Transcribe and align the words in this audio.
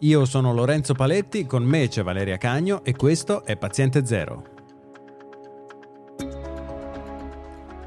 Io 0.00 0.26
sono 0.26 0.52
Lorenzo 0.52 0.92
Paletti, 0.92 1.46
con 1.46 1.62
me 1.62 1.88
c'è 1.88 2.02
Valeria 2.02 2.36
Cagno 2.36 2.84
e 2.84 2.94
questo 2.94 3.44
è 3.46 3.56
Paziente 3.56 4.04
Zero. 4.04 4.55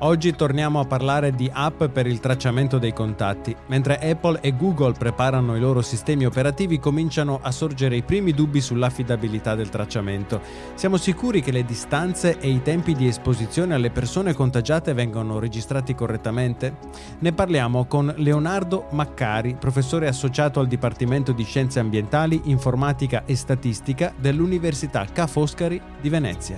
Oggi 0.01 0.33
torniamo 0.33 0.79
a 0.79 0.85
parlare 0.85 1.33
di 1.33 1.51
app 1.51 1.83
per 1.86 2.07
il 2.07 2.21
tracciamento 2.21 2.77
dei 2.77 2.93
contatti. 2.93 3.54
Mentre 3.67 3.99
Apple 3.99 4.39
e 4.39 4.55
Google 4.55 4.93
preparano 4.93 5.57
i 5.57 5.59
loro 5.59 5.81
sistemi 5.81 6.25
operativi 6.25 6.79
cominciano 6.79 7.39
a 7.41 7.52
sorgere 7.52 7.98
i 7.98 8.04
primi 8.04 8.31
dubbi 8.31 8.62
sull'affidabilità 8.62 9.55
del 9.55 9.67
tracciamento. 9.67 10.39
Siamo 10.75 10.95
sicuri 10.95 11.41
che 11.41 11.52
le 11.52 11.66
distanze 11.66 12.39
e 12.39 12.49
i 12.49 12.62
tempi 12.62 12.95
di 12.95 13.07
esposizione 13.07 13.73
alle 13.73 13.89
persone 13.89 14.34
contagiate 14.34 14.93
vengano 14.93 15.38
registrati 15.38 15.93
correttamente? 15.93 16.77
Ne 17.20 17.34
parliamo 17.34 17.84
con 17.84 18.13
Leonardo 18.16 18.86
Maccari, 18.91 19.57
professore 19.59 20.07
associato 20.07 20.61
al 20.61 20.68
Dipartimento 20.68 21.34
di 21.34 21.43
Scienze 21.43 21.81
Ambientali, 21.81 22.43
Informatica 22.45 23.23
e 23.25 23.36
Statistica 23.36 24.13
dell'Università 24.17 25.05
Ca' 25.11 25.27
Foscari 25.27 25.81
di 26.00 26.08
Venezia. 26.08 26.58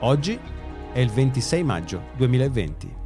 Oggi 0.00 0.38
è 0.92 0.98
il 0.98 1.10
26 1.10 1.62
maggio 1.62 2.02
2020. 2.16 3.00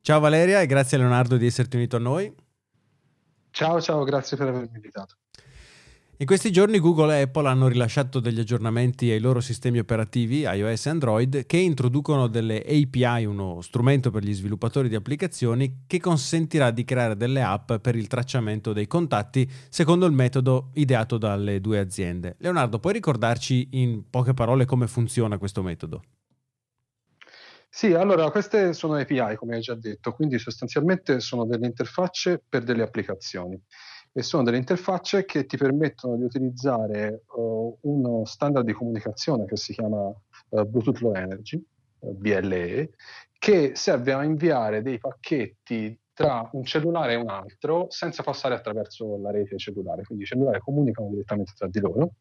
Ciao 0.00 0.20
Valeria 0.20 0.60
e 0.60 0.66
grazie 0.66 0.98
Leonardo 0.98 1.36
di 1.36 1.46
esserti 1.46 1.76
unito 1.76 1.96
a 1.96 1.98
noi. 1.98 2.32
Ciao, 3.50 3.80
ciao, 3.80 4.04
grazie 4.04 4.36
per 4.36 4.48
avermi 4.48 4.70
invitato. 4.74 5.16
In 6.18 6.24
questi 6.24 6.50
giorni 6.50 6.78
Google 6.78 7.18
e 7.18 7.22
Apple 7.24 7.46
hanno 7.46 7.68
rilasciato 7.68 8.20
degli 8.20 8.40
aggiornamenti 8.40 9.10
ai 9.10 9.20
loro 9.20 9.40
sistemi 9.40 9.78
operativi 9.78 10.44
iOS 10.44 10.86
e 10.86 10.88
Android 10.88 11.44
che 11.44 11.58
introducono 11.58 12.26
delle 12.26 12.60
API, 12.60 13.26
uno 13.26 13.60
strumento 13.60 14.10
per 14.10 14.22
gli 14.22 14.32
sviluppatori 14.32 14.88
di 14.88 14.94
applicazioni 14.94 15.82
che 15.86 16.00
consentirà 16.00 16.70
di 16.70 16.86
creare 16.86 17.18
delle 17.18 17.42
app 17.42 17.74
per 17.74 17.96
il 17.96 18.06
tracciamento 18.06 18.72
dei 18.72 18.86
contatti 18.86 19.46
secondo 19.68 20.06
il 20.06 20.12
metodo 20.12 20.70
ideato 20.72 21.18
dalle 21.18 21.60
due 21.60 21.80
aziende. 21.80 22.36
Leonardo, 22.38 22.78
puoi 22.78 22.94
ricordarci 22.94 23.68
in 23.72 24.08
poche 24.08 24.32
parole 24.32 24.64
come 24.64 24.86
funziona 24.86 25.36
questo 25.36 25.62
metodo? 25.62 26.02
Sì, 27.68 27.92
allora 27.92 28.30
queste 28.30 28.72
sono 28.72 28.94
API, 28.94 29.36
come 29.36 29.56
hai 29.56 29.60
già 29.60 29.74
detto, 29.74 30.12
quindi 30.12 30.38
sostanzialmente 30.38 31.20
sono 31.20 31.44
delle 31.44 31.66
interfacce 31.66 32.42
per 32.48 32.62
delle 32.62 32.82
applicazioni 32.82 33.62
e 34.16 34.22
sono 34.22 34.44
delle 34.44 34.56
interfacce 34.56 35.26
che 35.26 35.44
ti 35.44 35.58
permettono 35.58 36.16
di 36.16 36.24
utilizzare 36.24 37.24
uh, 37.34 37.78
uno 37.82 38.24
standard 38.24 38.64
di 38.64 38.72
comunicazione 38.72 39.44
che 39.44 39.58
si 39.58 39.74
chiama 39.74 40.06
uh, 40.06 40.64
Bluetooth 40.64 41.00
Low 41.00 41.14
Energy, 41.14 41.62
uh, 41.98 42.14
BLE, 42.14 42.92
che 43.38 43.72
serve 43.74 44.14
a 44.14 44.24
inviare 44.24 44.80
dei 44.80 44.96
pacchetti 44.98 46.00
tra 46.14 46.48
un 46.52 46.64
cellulare 46.64 47.12
e 47.12 47.16
un 47.16 47.28
altro 47.28 47.88
senza 47.90 48.22
passare 48.22 48.54
attraverso 48.54 49.18
la 49.18 49.30
rete 49.30 49.58
cellulare, 49.58 50.02
quindi 50.04 50.24
i 50.24 50.26
cellulari 50.26 50.60
comunicano 50.60 51.10
direttamente 51.10 51.52
tra 51.54 51.68
di 51.68 51.80
loro. 51.80 52.12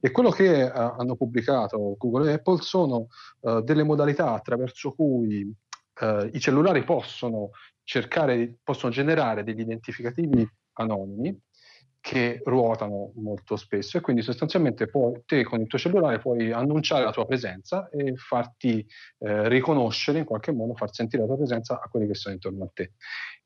E 0.00 0.12
quello 0.12 0.30
che 0.30 0.62
uh, 0.62 0.70
hanno 0.72 1.16
pubblicato 1.16 1.96
Google 1.98 2.30
e 2.30 2.34
Apple 2.34 2.60
sono 2.60 3.08
uh, 3.40 3.60
delle 3.60 3.82
modalità 3.82 4.34
attraverso 4.34 4.92
cui 4.92 5.52
uh, 6.00 6.28
i 6.32 6.38
cellulari 6.38 6.84
possono 6.84 7.50
cercare, 7.82 8.56
possono 8.62 8.92
generare 8.92 9.42
degli 9.42 9.58
identificativi 9.58 10.48
anonimi 10.80 11.38
che 12.00 12.40
ruotano 12.44 13.12
molto 13.16 13.56
spesso 13.56 13.98
e 13.98 14.00
quindi 14.00 14.22
sostanzialmente 14.22 14.86
puoi, 14.86 15.22
te 15.26 15.44
con 15.44 15.60
il 15.60 15.66
tuo 15.66 15.78
cellulare 15.78 16.18
puoi 16.18 16.50
annunciare 16.50 17.04
la 17.04 17.12
tua 17.12 17.26
presenza 17.26 17.90
e 17.90 18.16
farti 18.16 18.84
eh, 19.18 19.48
riconoscere 19.48 20.18
in 20.18 20.24
qualche 20.24 20.50
modo, 20.50 20.74
far 20.74 20.92
sentire 20.94 21.22
la 21.22 21.28
tua 21.28 21.36
presenza 21.36 21.78
a 21.80 21.88
quelli 21.88 22.06
che 22.06 22.14
sono 22.14 22.34
intorno 22.34 22.64
a 22.64 22.70
te. 22.72 22.92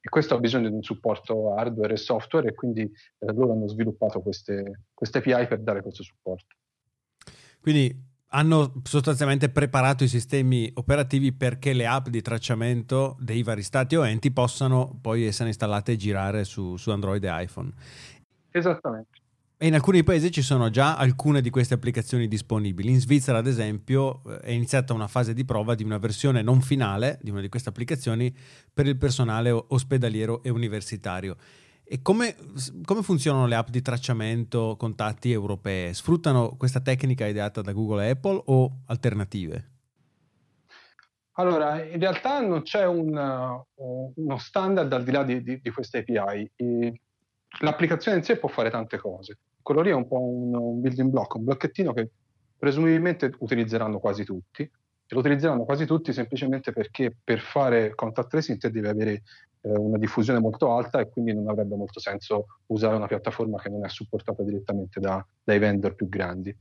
E 0.00 0.08
questo 0.08 0.34
ha 0.34 0.38
bisogno 0.38 0.68
di 0.68 0.74
un 0.74 0.82
supporto 0.82 1.54
hardware 1.54 1.94
e 1.94 1.96
software 1.96 2.48
e 2.48 2.54
quindi 2.54 2.82
eh, 2.82 3.32
loro 3.32 3.52
hanno 3.52 3.66
sviluppato 3.66 4.20
queste, 4.20 4.82
queste 4.94 5.18
API 5.18 5.48
per 5.48 5.60
dare 5.60 5.82
questo 5.82 6.04
supporto. 6.04 6.54
Quindi 7.60 8.13
hanno 8.34 8.72
sostanzialmente 8.82 9.48
preparato 9.48 10.02
i 10.02 10.08
sistemi 10.08 10.68
operativi 10.74 11.32
perché 11.32 11.72
le 11.72 11.86
app 11.86 12.08
di 12.08 12.20
tracciamento 12.20 13.16
dei 13.20 13.44
vari 13.44 13.62
stati 13.62 13.94
o 13.94 14.06
enti 14.06 14.32
possano 14.32 14.98
poi 15.00 15.24
essere 15.24 15.48
installate 15.48 15.92
e 15.92 15.96
girare 15.96 16.44
su, 16.44 16.76
su 16.76 16.90
Android 16.90 17.22
e 17.22 17.42
iPhone. 17.42 17.70
Esattamente. 18.50 19.22
E 19.56 19.68
in 19.68 19.74
alcuni 19.74 20.02
paesi 20.02 20.32
ci 20.32 20.42
sono 20.42 20.68
già 20.68 20.96
alcune 20.96 21.40
di 21.40 21.48
queste 21.48 21.74
applicazioni 21.74 22.26
disponibili. 22.26 22.90
In 22.90 22.98
Svizzera, 22.98 23.38
ad 23.38 23.46
esempio, 23.46 24.20
è 24.40 24.50
iniziata 24.50 24.92
una 24.92 25.06
fase 25.06 25.32
di 25.32 25.44
prova 25.44 25.76
di 25.76 25.84
una 25.84 25.98
versione 25.98 26.42
non 26.42 26.60
finale 26.60 27.20
di 27.22 27.30
una 27.30 27.40
di 27.40 27.48
queste 27.48 27.68
applicazioni 27.68 28.34
per 28.72 28.86
il 28.86 28.96
personale 28.96 29.50
ospedaliero 29.52 30.42
e 30.42 30.50
universitario. 30.50 31.36
E 31.86 32.00
come, 32.00 32.34
come, 32.84 33.02
funzionano 33.02 33.46
le 33.46 33.56
app 33.56 33.68
di 33.68 33.82
tracciamento 33.82 34.74
contatti 34.78 35.30
europee? 35.30 35.92
Sfruttano 35.92 36.56
questa 36.56 36.80
tecnica 36.80 37.26
ideata 37.26 37.60
da 37.60 37.72
Google 37.72 38.06
e 38.06 38.10
Apple 38.10 38.42
o 38.46 38.80
alternative? 38.86 39.72
Allora, 41.32 41.84
in 41.84 42.00
realtà 42.00 42.40
non 42.40 42.62
c'è 42.62 42.86
un, 42.86 43.08
uno 43.74 44.38
standard 44.38 44.92
al 44.92 45.04
di 45.04 45.10
là 45.10 45.24
di, 45.24 45.42
di, 45.42 45.60
di 45.60 45.70
queste 45.70 45.98
API. 45.98 47.00
L'applicazione 47.60 48.18
in 48.18 48.24
sé 48.24 48.38
può 48.38 48.48
fare 48.48 48.70
tante 48.70 48.96
cose. 48.96 49.38
Quello 49.60 49.82
lì 49.82 49.90
è 49.90 49.94
un 49.94 50.06
po' 50.08 50.20
un 50.20 50.80
building 50.80 51.10
block, 51.10 51.34
un 51.34 51.44
blocchettino 51.44 51.92
che 51.92 52.10
presumibilmente 52.56 53.30
utilizzeranno 53.38 53.98
quasi 53.98 54.24
tutti. 54.24 54.68
E 55.06 55.14
lo 55.14 55.20
utilizzeranno 55.20 55.64
quasi 55.64 55.84
tutti 55.86 56.12
semplicemente 56.12 56.72
perché 56.72 57.14
per 57.22 57.38
fare 57.38 57.94
contact 57.94 58.28
tracing 58.30 58.58
te 58.58 58.70
devi 58.70 58.86
avere 58.86 59.22
eh, 59.60 59.70
una 59.70 59.98
diffusione 59.98 60.40
molto 60.40 60.72
alta 60.72 61.00
e 61.00 61.08
quindi 61.08 61.32
non 61.32 61.48
avrebbe 61.48 61.76
molto 61.76 62.00
senso 62.00 62.46
usare 62.66 62.96
una 62.96 63.06
piattaforma 63.06 63.60
che 63.60 63.68
non 63.68 63.84
è 63.84 63.88
supportata 63.88 64.42
direttamente 64.42 65.00
da, 65.00 65.24
dai 65.42 65.58
vendor 65.58 65.94
più 65.94 66.08
grandi. 66.08 66.56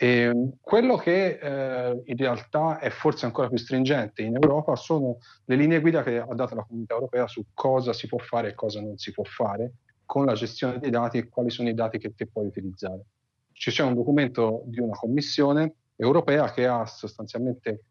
E 0.00 0.50
quello 0.60 0.96
che 0.96 1.38
eh, 1.40 2.02
in 2.04 2.16
realtà 2.16 2.78
è 2.78 2.88
forse 2.90 3.26
ancora 3.26 3.48
più 3.48 3.58
stringente 3.58 4.22
in 4.22 4.36
Europa 4.36 4.76
sono 4.76 5.18
le 5.44 5.56
linee 5.56 5.80
guida 5.80 6.04
che 6.04 6.18
ha 6.18 6.34
dato 6.34 6.54
la 6.54 6.64
comunità 6.64 6.94
europea 6.94 7.26
su 7.26 7.44
cosa 7.52 7.92
si 7.92 8.06
può 8.06 8.18
fare 8.18 8.50
e 8.50 8.54
cosa 8.54 8.80
non 8.80 8.96
si 8.96 9.10
può 9.10 9.24
fare 9.24 9.72
con 10.04 10.24
la 10.24 10.34
gestione 10.34 10.78
dei 10.78 10.90
dati 10.90 11.18
e 11.18 11.28
quali 11.28 11.50
sono 11.50 11.68
i 11.68 11.74
dati 11.74 11.98
che 11.98 12.14
te 12.14 12.26
puoi 12.26 12.46
utilizzare. 12.46 13.04
Ci 13.52 13.72
c'è 13.72 13.82
un 13.82 13.94
documento 13.94 14.62
di 14.66 14.78
una 14.78 14.94
commissione 14.94 15.74
europea 15.98 16.50
che 16.52 16.66
ha 16.66 16.86
sostanzialmente 16.86 17.82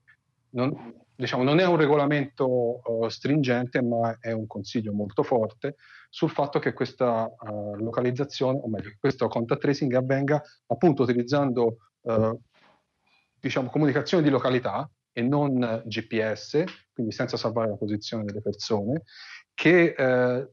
non, 0.51 0.95
diciamo, 1.15 1.43
non 1.43 1.59
è 1.59 1.65
un 1.65 1.75
regolamento 1.75 2.81
uh, 2.83 3.07
stringente, 3.09 3.81
ma 3.81 4.17
è 4.19 4.31
un 4.31 4.47
consiglio 4.47 4.93
molto 4.93 5.23
forte 5.23 5.75
sul 6.09 6.29
fatto 6.29 6.59
che 6.59 6.73
questa 6.73 7.25
uh, 7.25 7.75
localizzazione, 7.75 8.59
o 8.61 8.69
meglio, 8.69 8.91
questo 8.99 9.27
contact 9.27 9.61
tracing 9.61 9.93
avvenga 9.93 10.41
appunto 10.67 11.03
utilizzando 11.03 11.77
uh, 12.01 12.39
diciamo, 13.39 13.69
comunicazione 13.69 14.23
di 14.23 14.29
località 14.29 14.89
e 15.11 15.21
non 15.21 15.81
GPS, 15.85 16.63
quindi 16.93 17.11
senza 17.11 17.37
salvare 17.37 17.69
la 17.69 17.75
posizione 17.75 18.23
delle 18.23 18.41
persone, 18.41 19.03
che 19.55 19.95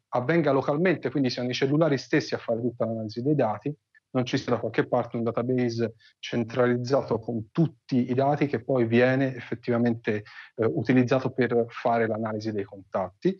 avvenga 0.09 0.51
localmente, 0.51 1.11
quindi 1.11 1.29
siano 1.29 1.51
i 1.51 1.53
cellulari 1.53 1.99
stessi 1.99 2.35
a 2.35 2.39
fare 2.39 2.63
tutta 2.63 2.87
l'analisi 2.87 3.21
dei 3.21 3.35
dati 3.35 3.77
non 4.15 4.25
ci 4.25 4.39
sia 4.39 4.53
da 4.53 4.59
qualche 4.59 4.87
parte 4.87 5.17
un 5.17 5.25
database 5.25 5.95
centralizzato 6.19 7.19
con 7.19 7.51
tutti 7.51 8.11
i 8.11 8.15
dati 8.15 8.47
che 8.47 8.63
poi 8.63 8.87
viene 8.87 9.35
effettivamente 9.35 10.25
eh, 10.55 10.65
utilizzato 10.65 11.31
per 11.31 11.67
fare 11.69 12.07
l'analisi 12.07 12.53
dei 12.53 12.65
contatti 12.65 13.37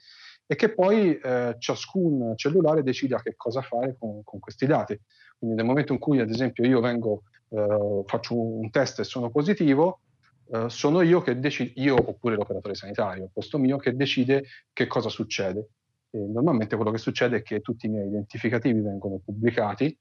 e 0.47 0.57
che 0.57 0.75
poi 0.75 1.17
eh, 1.17 1.57
ciascun 1.59 2.35
cellulare 2.37 2.83
decida 2.83 3.23
che 3.23 3.35
cosa 3.37 3.63
fare 3.63 3.97
con, 3.99 4.23
con, 4.25 4.41
questi 4.41 4.67
dati. 4.67 4.99
Quindi 5.39 5.57
nel 5.57 5.65
momento 5.65 5.93
in 5.93 5.99
cui 5.99 6.21
ad 6.21 6.29
esempio 6.29 6.67
io 6.67 6.81
vengo, 6.81 7.23
eh, 7.51 8.03
faccio 8.05 8.39
un 8.39 8.69
test 8.71 9.01
e 9.01 9.05
sono 9.05 9.31
positivo, 9.31 10.01
Uh, 10.47 10.69
sono 10.69 11.01
io 11.01 11.23
che 11.23 11.39
decido, 11.39 11.73
io 11.77 11.95
oppure 11.95 12.35
l'operatore 12.35 12.75
sanitario, 12.75 13.31
posto 13.33 13.57
mio, 13.57 13.79
che 13.79 13.97
decide 13.97 14.45
che 14.75 14.87
cosa 14.87 15.09
succede. 15.09 15.69
E 16.11 16.19
normalmente 16.19 16.77
quello 16.77 16.91
che 16.91 16.99
succede 16.99 17.39
è 17.39 17.43
che 17.43 17.63
tutti 17.63 17.87
i 17.87 17.89
miei 17.89 18.09
identificativi 18.09 18.79
vengono 18.79 19.23
pubblicati 19.25 19.99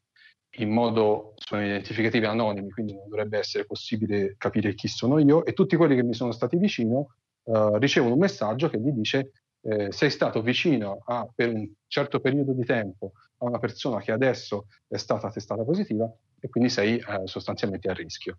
in 0.58 0.70
modo 0.70 1.34
sono 1.38 1.66
identificativi 1.66 2.26
anonimi, 2.26 2.70
quindi 2.70 2.94
non 2.94 3.08
dovrebbe 3.08 3.40
essere 3.40 3.66
possibile 3.66 4.36
capire 4.38 4.76
chi 4.76 4.88
sono 4.88 5.18
io 5.20 5.46
e 5.46 5.54
tutti 5.54 5.76
quelli 5.76 5.96
che 5.96 6.04
mi 6.04 6.14
sono 6.14 6.32
stati 6.32 6.58
vicino 6.58 7.16
uh, 7.44 7.78
ricevono 7.78 8.14
un 8.14 8.20
messaggio 8.20 8.70
che 8.70 8.80
gli 8.80 8.92
dice 8.92 9.32
eh, 9.66 9.92
sei 9.92 10.10
stato 10.10 10.42
vicino 10.42 11.02
a, 11.06 11.28
per 11.34 11.50
un 11.50 11.70
certo 11.88 12.20
periodo 12.20 12.52
di 12.54 12.66
tempo 12.66 13.14
a 13.38 13.46
una 13.46 13.60
persona 13.60 14.02
che 14.02 14.12
adesso 14.12 14.68
è 14.88 14.98
stata 14.98 15.30
testata 15.32 15.64
positiva 15.64 16.12
e 16.40 16.50
quindi 16.50 16.70
sei 16.70 16.98
eh, 16.98 17.22
sostanzialmente 17.26 17.90
a 17.90 17.94
rischio. 17.94 18.38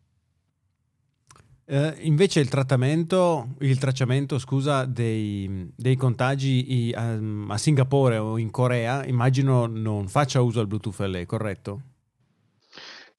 Uh, 1.66 1.94
invece 2.00 2.40
il 2.40 2.50
trattamento, 2.50 3.54
il 3.60 3.78
tracciamento 3.78 4.38
scusa, 4.38 4.84
dei, 4.84 5.72
dei 5.74 5.96
contagi 5.96 6.92
um, 6.94 7.46
a 7.48 7.56
Singapore 7.56 8.18
o 8.18 8.36
in 8.36 8.50
Corea, 8.50 9.02
immagino 9.06 9.64
non 9.64 10.06
faccia 10.08 10.42
uso 10.42 10.58
del 10.58 10.66
Bluetooth 10.66 10.98
LE, 10.98 11.24
corretto? 11.24 11.80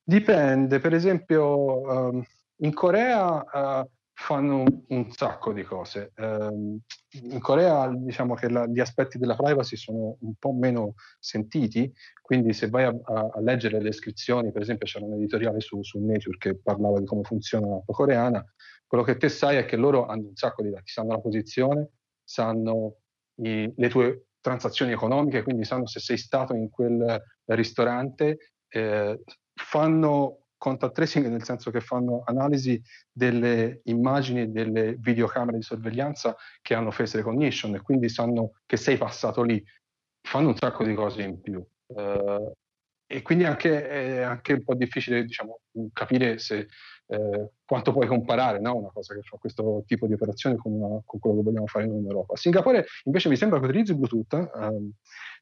Dipende, 0.07 0.79
per 0.79 0.93
esempio 0.93 1.81
um, 1.81 2.23
in 2.57 2.73
Corea 2.73 3.81
uh, 3.81 3.89
fanno 4.13 4.59
un, 4.59 4.83
un, 4.89 5.11
sacco 5.11 5.51
di 5.51 5.63
cose. 5.63 6.11
Um, 6.17 6.79
in 7.23 7.39
Corea 7.39 7.91
diciamo 7.91 8.35
che 8.35 8.47
la, 8.49 8.67
gli 8.67 8.79
aspetti 8.79 9.17
della 9.17 9.35
privacy 9.35 9.75
sono 9.75 10.17
un 10.19 10.35
po' 10.37 10.51
meno 10.51 10.93
sentiti, 11.17 11.91
quindi 12.21 12.53
se 12.53 12.69
vai 12.69 12.83
a, 12.83 12.95
a, 13.03 13.29
a 13.33 13.41
leggere 13.41 13.79
le 13.79 13.83
descrizioni, 13.85 14.51
per 14.51 14.61
esempio 14.61 14.85
c'era 14.85 15.05
un 15.05 15.13
editoriale 15.13 15.59
su, 15.59 15.81
su, 15.81 15.97
Nature 15.97 16.37
che 16.37 16.55
parlava 16.55 16.99
di 16.99 17.05
come 17.07 17.23
funziona 17.23 17.67
l'app 17.67 17.89
coreana, 17.89 18.45
quello 18.85 19.03
che 19.03 19.17
te 19.17 19.27
sai 19.27 19.57
è 19.57 19.65
che 19.65 19.75
loro 19.75 20.05
hanno 20.05 20.27
un 20.27 20.35
sacco 20.35 20.61
di 20.61 20.69
dati, 20.69 20.91
sanno 20.91 21.13
la 21.13 21.19
posizione, 21.19 21.89
sanno 22.23 22.97
i, 23.41 23.73
le 23.75 23.89
tue 23.89 24.27
transazioni 24.39 24.91
economiche, 24.91 25.41
quindi 25.41 25.65
sanno 25.65 25.87
se 25.87 25.99
sei 25.99 26.17
stato 26.17 26.53
in 26.53 26.69
quel 26.69 27.23
ristorante, 27.45 28.51
eh, 28.67 29.19
fanno 29.55 30.45
contact 30.57 30.93
tracing 30.93 31.27
nel 31.27 31.43
senso 31.43 31.69
che 31.69 31.81
fanno 31.81 32.23
analisi 32.25 32.81
delle 33.11 33.81
immagini 33.85 34.51
delle 34.51 34.95
videocamere 34.99 35.57
di 35.57 35.63
sorveglianza 35.63 36.35
che 36.61 36.73
hanno 36.73 36.91
face 36.91 37.17
recognition 37.17 37.75
e 37.75 37.81
quindi 37.81 38.09
sanno 38.09 38.53
che 38.65 38.77
sei 38.77 38.97
passato 38.97 39.43
lì. 39.43 39.63
Fanno 40.21 40.49
un 40.49 40.55
sacco 40.55 40.83
di 40.83 40.93
cose 40.95 41.21
in 41.21 41.41
più. 41.41 41.63
Uh, 41.87 42.51
e 43.07 43.21
quindi 43.21 43.43
anche, 43.43 43.87
è 43.87 44.21
anche 44.21 44.53
un 44.53 44.63
po' 44.63 44.73
difficile 44.73 45.23
diciamo, 45.23 45.59
capire 45.93 46.39
se, 46.39 46.67
eh, 47.07 47.49
quanto 47.65 47.91
puoi 47.91 48.07
comparare 48.07 48.59
no? 48.59 48.75
una 48.75 48.91
cosa 48.91 49.13
che 49.13 49.21
fa 49.21 49.37
questo 49.37 49.83
tipo 49.85 50.07
di 50.07 50.13
operazione 50.13 50.55
con, 50.55 50.73
una, 50.73 51.01
con, 51.05 51.19
quello 51.19 51.37
che 51.37 51.43
vogliamo 51.43 51.67
fare 51.67 51.85
noi 51.85 51.99
in 51.99 52.05
Europa. 52.05 52.35
Singapore 52.35 52.85
invece 53.03 53.29
mi 53.29 53.35
sembra 53.35 53.59
che 53.59 53.65
utilizzi 53.65 53.95
Bluetooth, 53.95 54.33
ehm, 54.33 54.91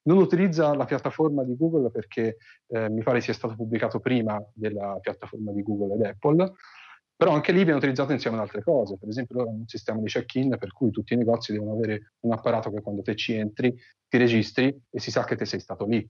non 0.03 0.17
utilizza 0.17 0.73
la 0.75 0.85
piattaforma 0.85 1.43
di 1.43 1.55
Google 1.55 1.89
perché 1.89 2.37
eh, 2.67 2.89
mi 2.89 3.03
pare 3.03 3.21
sia 3.21 3.33
stato 3.33 3.55
pubblicato 3.55 3.99
prima 3.99 4.43
della 4.53 4.97
piattaforma 4.99 5.51
di 5.51 5.63
Google 5.63 5.95
ed 5.95 6.05
Apple, 6.05 6.53
però 7.15 7.31
anche 7.31 7.51
lì 7.51 7.63
viene 7.63 7.77
utilizzato 7.77 8.11
insieme 8.11 8.35
ad 8.35 8.43
altre 8.43 8.63
cose, 8.63 8.97
per 8.97 9.07
esempio 9.07 9.37
loro 9.37 9.49
hanno 9.49 9.59
un 9.59 9.67
sistema 9.67 9.99
di 9.99 10.07
check-in 10.07 10.57
per 10.57 10.73
cui 10.73 10.91
tutti 10.91 11.13
i 11.13 11.17
negozi 11.17 11.53
devono 11.53 11.73
avere 11.73 12.15
un 12.21 12.33
apparato 12.33 12.69
che 12.69 12.81
quando 12.81 13.01
te 13.01 13.15
ci 13.15 13.33
entri 13.33 13.73
ti 14.09 14.17
registri 14.17 14.77
e 14.89 14.99
si 14.99 15.09
sa 15.09 15.23
che 15.23 15.35
te 15.35 15.45
sei 15.45 15.59
stato 15.61 15.85
lì. 15.85 16.05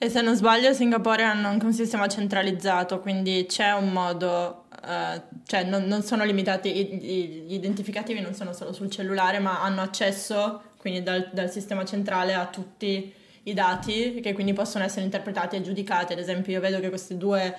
E 0.00 0.08
se 0.08 0.20
non 0.20 0.36
sbaglio, 0.36 0.72
Singapore 0.72 1.24
hanno 1.24 1.48
anche 1.48 1.66
un 1.66 1.72
sistema 1.72 2.06
centralizzato, 2.06 3.00
quindi 3.00 3.46
c'è 3.48 3.72
un 3.72 3.90
modo, 3.90 4.67
uh, 4.82 5.22
cioè 5.44 5.64
non, 5.64 5.84
non, 5.84 6.02
sono 6.02 6.24
limitati, 6.24 6.70
gli 6.72 7.54
identificativi 7.54 8.20
non 8.20 8.34
sono 8.34 8.52
solo 8.52 8.72
sul 8.72 8.90
cellulare, 8.90 9.38
ma 9.38 9.62
hanno 9.62 9.82
accesso 9.82 10.62
quindi 10.78 11.02
dal, 11.02 11.30
dal 11.32 11.50
sistema 11.50 11.84
centrale 11.84 12.34
a 12.34 12.46
tutti 12.46 13.12
i 13.44 13.54
dati 13.54 14.20
che 14.20 14.32
quindi 14.32 14.52
possono 14.52 14.84
essere 14.84 15.04
interpretati 15.04 15.56
e 15.56 15.62
giudicati. 15.62 16.12
Ad 16.12 16.18
esempio, 16.18 16.52
io 16.52 16.60
vedo 16.60 16.80
che 16.80 16.88
questi 16.88 17.16
due 17.16 17.54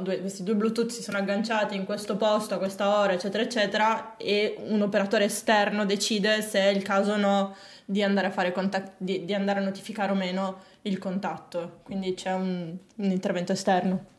due, 0.00 0.20
questi 0.20 0.42
due 0.42 0.54
Bluetooth 0.54 0.90
si 0.90 1.02
sono 1.02 1.18
agganciati 1.18 1.76
in 1.76 1.84
questo 1.84 2.16
posto 2.16 2.54
a 2.54 2.58
questa 2.58 2.98
ora, 2.98 3.12
eccetera, 3.12 3.42
eccetera, 3.42 4.16
e 4.16 4.56
un 4.58 4.80
operatore 4.80 5.24
esterno 5.24 5.84
decide 5.84 6.40
se 6.40 6.60
è 6.60 6.68
il 6.68 6.82
caso 6.82 7.12
o 7.12 7.16
no 7.16 7.54
di 7.84 8.02
andare 8.02 8.28
a 8.28 8.52
contact, 8.52 8.92
di, 8.96 9.24
di 9.24 9.34
andare 9.34 9.58
a 9.58 9.62
notificare 9.62 10.12
o 10.12 10.14
meno 10.14 10.60
il 10.82 10.98
contatto. 10.98 11.80
Quindi 11.82 12.14
c'è 12.14 12.32
un, 12.32 12.74
un 12.96 13.10
intervento 13.10 13.52
esterno. 13.52 14.18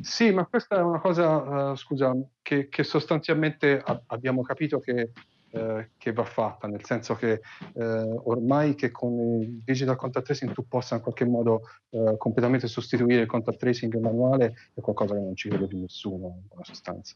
Sì, 0.00 0.30
ma 0.30 0.46
questa 0.46 0.76
è 0.76 0.82
una 0.82 1.00
cosa, 1.00 1.70
uh, 1.70 1.76
scusa, 1.76 2.14
che, 2.40 2.68
che 2.68 2.82
sostanzialmente 2.82 3.80
a- 3.84 4.02
abbiamo 4.06 4.42
capito 4.42 4.80
che 4.80 5.10
eh, 5.50 5.92
che 5.96 6.12
va 6.12 6.24
fatta, 6.24 6.66
nel 6.66 6.84
senso 6.84 7.14
che 7.14 7.40
eh, 7.72 7.82
ormai 8.24 8.74
che 8.74 8.90
con 8.90 9.40
il 9.40 9.62
digital 9.64 9.96
contact 9.96 10.26
tracing 10.26 10.52
tu 10.52 10.66
possa 10.68 10.96
in 10.96 11.00
qualche 11.00 11.24
modo 11.24 11.62
eh, 11.88 12.16
completamente 12.18 12.68
sostituire 12.68 13.22
il 13.22 13.26
contact 13.26 13.58
tracing 13.58 13.98
manuale 13.98 14.54
è 14.74 14.80
qualcosa 14.80 15.14
che 15.14 15.20
non 15.20 15.34
ci 15.34 15.48
crede 15.48 15.66
più 15.66 15.78
nessuno 15.78 16.26
in 16.36 16.48
buona 16.48 16.64
sostanza. 16.64 17.14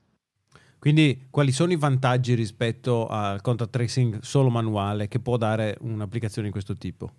Quindi 0.78 1.26
quali 1.31 1.52
sono 1.52 1.72
i 1.72 1.76
vantaggi 1.76 2.34
rispetto 2.34 3.06
al 3.06 3.40
contact 3.43 3.70
tracing 3.70 4.20
solo 4.20 4.48
manuale 4.48 5.08
che 5.08 5.20
può 5.20 5.37
dare 5.37 5.76
un'applicazione 5.81 6.46
di 6.46 6.52
questo 6.52 6.75
tipo? 6.76 7.12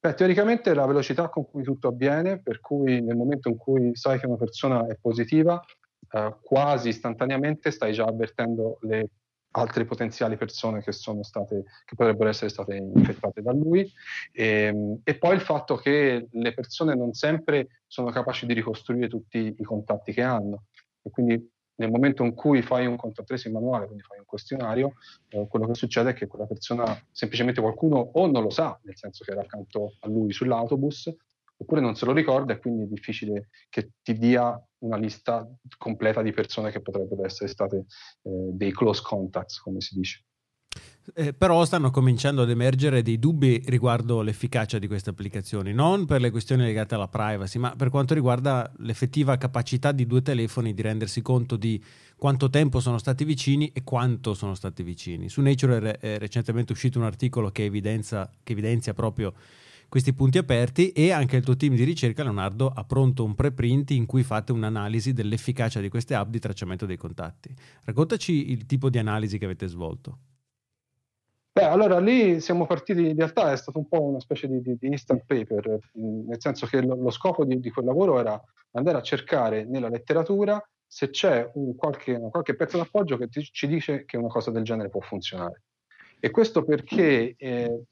Beh, 0.00 0.14
teoricamente 0.14 0.74
la 0.74 0.86
velocità 0.86 1.28
con 1.28 1.44
cui 1.50 1.64
tutto 1.64 1.88
avviene, 1.88 2.40
per 2.40 2.60
cui 2.60 3.00
nel 3.00 3.16
momento 3.16 3.48
in 3.48 3.56
cui 3.56 3.96
sai 3.96 4.20
che 4.20 4.26
una 4.26 4.36
persona 4.36 4.86
è 4.86 4.96
positiva, 4.96 5.60
eh, 6.10 6.36
quasi 6.40 6.90
istantaneamente 6.90 7.72
stai 7.72 7.92
già 7.92 8.04
avvertendo 8.04 8.78
le 8.82 9.08
altre 9.52 9.84
potenziali 9.84 10.36
persone 10.36 10.82
che 10.82 10.92
state, 10.92 11.64
che 11.84 11.94
potrebbero 11.96 12.28
essere 12.28 12.48
state 12.48 12.76
infettate 12.76 13.42
da 13.42 13.52
lui. 13.52 13.90
E, 14.32 14.44
ehm, 14.44 15.00
e, 15.02 15.18
poi 15.18 15.34
il 15.34 15.40
fatto 15.40 15.74
che 15.76 16.28
le 16.30 16.54
persone 16.54 16.94
non 16.94 17.12
sempre 17.14 17.82
sono 17.86 18.10
capaci 18.10 18.46
di 18.46 18.54
ricostruire 18.54 19.08
tutti 19.08 19.54
i 19.58 19.64
contatti 19.64 20.12
che 20.12 20.22
hanno. 20.22 20.66
E 21.02 21.10
quindi 21.10 21.50
nel 21.78 21.90
momento 21.90 22.24
in 22.24 22.34
cui 22.34 22.62
fai 22.62 22.86
un 22.86 22.96
contact 22.96 23.28
tracing 23.28 23.54
manuale, 23.54 23.86
quindi 23.86 24.02
fai 24.02 24.18
un 24.18 24.24
questionario, 24.24 24.94
eh, 25.28 25.46
quello 25.48 25.66
che 25.66 25.74
succede 25.74 26.10
è 26.10 26.14
che 26.14 26.26
quella 26.26 26.46
persona 26.46 27.00
semplicemente 27.10 27.60
qualcuno 27.60 27.96
o 27.96 28.26
non 28.26 28.42
lo 28.42 28.50
sa, 28.50 28.78
nel 28.82 28.96
senso 28.96 29.24
che 29.24 29.30
era 29.30 29.42
accanto 29.42 29.94
a 30.00 30.08
lui 30.08 30.32
sull'autobus, 30.32 31.14
oppure 31.56 31.80
non 31.80 31.96
se 31.96 32.04
lo 32.04 32.12
ricorda 32.12 32.52
e 32.52 32.58
quindi 32.58 32.84
è 32.84 32.86
difficile 32.86 33.48
che 33.68 33.90
ti 34.02 34.16
dia 34.16 34.60
una 34.78 34.96
lista 34.96 35.48
completa 35.76 36.22
di 36.22 36.32
persone 36.32 36.70
che 36.70 36.80
potrebbero 36.80 37.24
essere 37.24 37.48
state 37.48 37.76
eh, 37.76 38.30
dei 38.52 38.72
close 38.72 39.02
contacts, 39.02 39.58
come 39.60 39.80
si 39.80 39.96
dice. 39.96 40.24
Eh, 41.14 41.32
però 41.32 41.64
stanno 41.64 41.90
cominciando 41.90 42.42
ad 42.42 42.50
emergere 42.50 43.02
dei 43.02 43.18
dubbi 43.18 43.62
riguardo 43.66 44.20
l'efficacia 44.20 44.78
di 44.78 44.86
queste 44.86 45.10
applicazioni, 45.10 45.72
non 45.72 46.04
per 46.04 46.20
le 46.20 46.30
questioni 46.30 46.62
legate 46.62 46.94
alla 46.94 47.08
privacy, 47.08 47.58
ma 47.58 47.74
per 47.76 47.88
quanto 47.88 48.14
riguarda 48.14 48.70
l'effettiva 48.78 49.36
capacità 49.36 49.92
di 49.92 50.06
due 50.06 50.22
telefoni 50.22 50.74
di 50.74 50.82
rendersi 50.82 51.22
conto 51.22 51.56
di 51.56 51.82
quanto 52.16 52.50
tempo 52.50 52.80
sono 52.80 52.98
stati 52.98 53.24
vicini 53.24 53.70
e 53.72 53.84
quanto 53.84 54.34
sono 54.34 54.54
stati 54.54 54.82
vicini. 54.82 55.28
Su 55.28 55.40
Nature 55.40 55.98
è 55.98 56.18
recentemente 56.18 56.72
uscito 56.72 56.98
un 56.98 57.04
articolo 57.04 57.50
che 57.50 57.64
evidenzia, 57.64 58.28
che 58.42 58.52
evidenzia 58.52 58.92
proprio 58.92 59.32
questi 59.88 60.12
punti 60.12 60.36
aperti 60.36 60.90
e 60.90 61.12
anche 61.12 61.36
il 61.36 61.44
tuo 61.44 61.56
team 61.56 61.74
di 61.74 61.84
ricerca, 61.84 62.22
Leonardo, 62.22 62.68
ha 62.68 62.84
pronto 62.84 63.24
un 63.24 63.34
preprint 63.34 63.92
in 63.92 64.04
cui 64.04 64.22
fate 64.22 64.52
un'analisi 64.52 65.14
dell'efficacia 65.14 65.80
di 65.80 65.88
queste 65.88 66.14
app 66.14 66.28
di 66.28 66.38
tracciamento 66.38 66.84
dei 66.84 66.98
contatti. 66.98 67.54
Raccontaci 67.84 68.50
il 68.50 68.66
tipo 68.66 68.90
di 68.90 68.98
analisi 68.98 69.38
che 69.38 69.46
avete 69.46 69.66
svolto. 69.66 70.18
Beh, 71.58 71.64
allora 71.64 71.98
lì 71.98 72.40
siamo 72.40 72.66
partiti, 72.66 73.08
in 73.08 73.16
realtà 73.16 73.50
è 73.50 73.56
stato 73.56 73.78
un 73.78 73.88
po' 73.88 74.00
una 74.00 74.20
specie 74.20 74.46
di, 74.46 74.60
di, 74.60 74.76
di 74.78 74.86
instant 74.86 75.24
paper, 75.26 75.76
nel 75.94 76.40
senso 76.40 76.66
che 76.66 76.80
lo, 76.80 76.94
lo 76.94 77.10
scopo 77.10 77.44
di, 77.44 77.58
di, 77.58 77.70
quel 77.70 77.84
lavoro 77.84 78.20
era 78.20 78.40
andare 78.74 78.96
a 78.96 79.02
cercare 79.02 79.64
nella 79.64 79.88
letteratura 79.88 80.64
se 80.86 81.10
c'è 81.10 81.50
un 81.54 81.74
qualche, 81.74 82.16
qualche 82.30 82.54
pezzo 82.54 82.76
d'appoggio 82.76 83.16
che 83.16 83.26
ti, 83.26 83.42
ci 83.42 83.66
dice 83.66 84.04
che 84.04 84.16
una 84.16 84.28
cosa 84.28 84.52
del 84.52 84.62
genere 84.62 84.88
può 84.88 85.00
funzionare. 85.00 85.64
E 86.20 86.30
questo 86.30 86.62
perché 86.62 87.34
eh, 87.36 87.82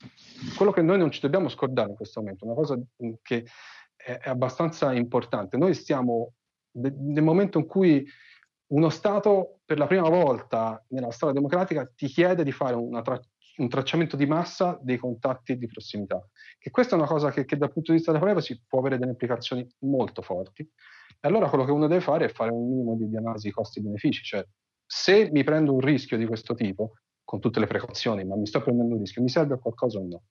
quello 0.57 0.71
che 0.71 0.83
noi 0.83 0.99
non 0.99 1.11
ci 1.11 1.19
dobbiamo 1.19 1.49
scordare 1.49 1.91
in 1.91 1.97
questo 1.97 2.21
momento, 2.21 2.45
una 2.45 2.55
cosa 2.55 2.79
che 3.21 3.47
è, 3.97 4.13
è 4.17 4.29
abbastanza 4.29 4.93
importante, 4.93 5.57
noi 5.57 5.75
stiamo 5.75 6.35
de- 6.71 6.95
nel 6.97 7.25
momento 7.25 7.59
in 7.59 7.67
cui 7.67 8.07
uno 8.69 8.91
Stato 8.91 9.59
per 9.65 9.79
la 9.79 9.87
prima 9.89 10.09
volta 10.09 10.81
nella 10.91 11.11
storia 11.11 11.35
democratica 11.35 11.85
ti 11.95 12.07
chiede 12.07 12.45
di 12.45 12.53
fare 12.53 12.77
tra- 13.03 13.21
un 13.57 13.69
tracciamento 13.69 14.17
di 14.17 14.27
massa 14.27 14.79
dei 14.83 14.97
contatti 14.97 15.57
di 15.57 15.67
prossimità. 15.67 16.25
Che 16.59 16.71
questa 16.71 16.95
è 16.95 16.99
una 16.99 17.09
cosa 17.09 17.31
che, 17.31 17.45
che, 17.45 17.57
dal 17.57 17.73
punto 17.73 17.93
di 17.93 17.99
vista 17.99 18.13
della 18.13 18.25
privacy 18.25 18.63
può 18.67 18.81
avere 18.81 18.99
delle 18.99 19.13
implicazioni 19.13 19.67
molto 19.81 20.23
forti. 20.23 20.63
E 20.63 21.29
allora 21.29 21.49
quello 21.49 21.65
che 21.65 21.71
uno 21.71 21.87
deve 21.87 22.01
fare 22.01 22.27
è 22.27 22.29
fare 22.29 22.51
un 22.51 22.69
minimo 22.69 22.97
di, 22.97 23.09
di 23.09 23.17
analisi 23.17 23.51
costi-benefici, 23.51 24.23
cioè 24.23 24.45
se 24.85 25.31
mi 25.33 25.43
prendo 25.43 25.73
un 25.73 25.81
rischio 25.81 26.17
di 26.17 26.27
questo 26.27 26.55
tipo, 26.55 26.93
con 27.25 27.41
tutte 27.41 27.59
le 27.59 27.67
precauzioni, 27.67 28.25
ma 28.25 28.37
mi 28.37 28.47
sto 28.47 28.63
prendendo 28.63 28.95
un 28.95 29.01
rischio, 29.01 29.23
mi 29.23 29.29
serve 29.29 29.59
qualcosa 29.59 29.99
o 29.99 30.07
no? 30.07 30.23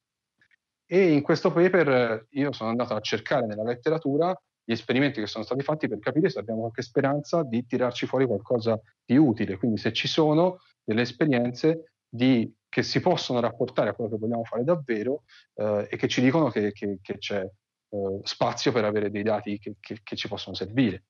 E 0.85 1.11
in 1.11 1.21
questo 1.23 1.51
paper 1.51 1.89
eh, 1.89 2.27
io 2.39 2.51
sono 2.53 2.69
andato 2.69 2.93
a 2.93 3.01
cercare 3.01 3.47
nella 3.47 3.63
letteratura 3.63 4.39
gli 4.63 4.71
esperimenti 4.71 5.19
che 5.19 5.27
sono 5.27 5.43
stati 5.43 5.61
fatti 5.61 5.87
per 5.87 5.99
capire 5.99 6.29
se 6.29 6.39
abbiamo 6.39 6.61
qualche 6.61 6.81
speranza 6.81 7.43
di 7.43 7.65
tirarci 7.65 8.05
fuori 8.05 8.25
qualcosa 8.25 8.79
di 9.03 9.17
utile, 9.17 9.57
quindi 9.57 9.77
se 9.77 9.91
ci 9.93 10.07
sono 10.07 10.59
delle 10.83 11.01
esperienze 11.01 11.93
di, 12.07 12.51
che 12.75 12.83
si 12.83 12.99
possono 12.99 13.39
rapportare 13.39 13.91
a 13.91 13.93
quello 13.93 14.09
che 14.09 14.17
vogliamo 14.17 14.43
fare 14.43 14.65
davvero 14.65 15.23
eh, 15.53 15.87
e 15.89 15.95
che 15.95 16.09
ci 16.09 16.19
dicono 16.19 16.49
che, 16.49 16.73
che, 16.73 16.99
che 17.01 17.17
c'è 17.17 17.39
eh, 17.39 18.19
spazio 18.23 18.73
per 18.73 18.83
avere 18.83 19.09
dei 19.09 19.23
dati 19.23 19.57
che, 19.57 19.77
che, 19.79 20.15
ci 20.17 20.27
possono 20.27 20.57
servire. 20.57 21.05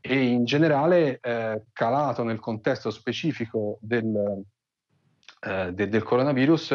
E 0.00 0.18
in 0.18 0.46
generale, 0.46 1.18
eh, 1.20 1.64
calato 1.74 2.22
nel 2.22 2.38
contesto 2.38 2.88
specifico 2.88 3.76
del, 3.82 4.42
eh, 5.40 5.72
de- 5.74 5.88
del 5.88 6.02
coronavirus, 6.02 6.70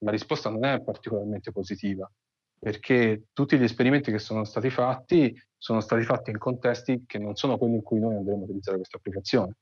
la 0.00 0.10
risposta 0.10 0.50
non 0.50 0.66
è 0.66 0.82
particolarmente 0.82 1.50
positiva. 1.50 2.06
perché 2.58 3.28
tutti 3.32 3.58
gli 3.58 3.62
esperimenti 3.62 4.10
che 4.10 4.18
sono 4.18 4.44
stati 4.44 4.68
fatti 4.68 5.34
sono 5.56 5.80
stati 5.80 6.02
fatti 6.02 6.30
in 6.30 6.38
contesti 6.38 7.04
che 7.06 7.18
non 7.18 7.34
sono 7.34 7.56
quelli 7.56 7.76
in 7.76 7.82
cui 7.82 7.98
noi 7.98 8.14
andremo 8.14 8.40
a 8.40 8.44
utilizzare 8.44 8.76
questa 8.76 8.98
applicazione. 8.98 9.56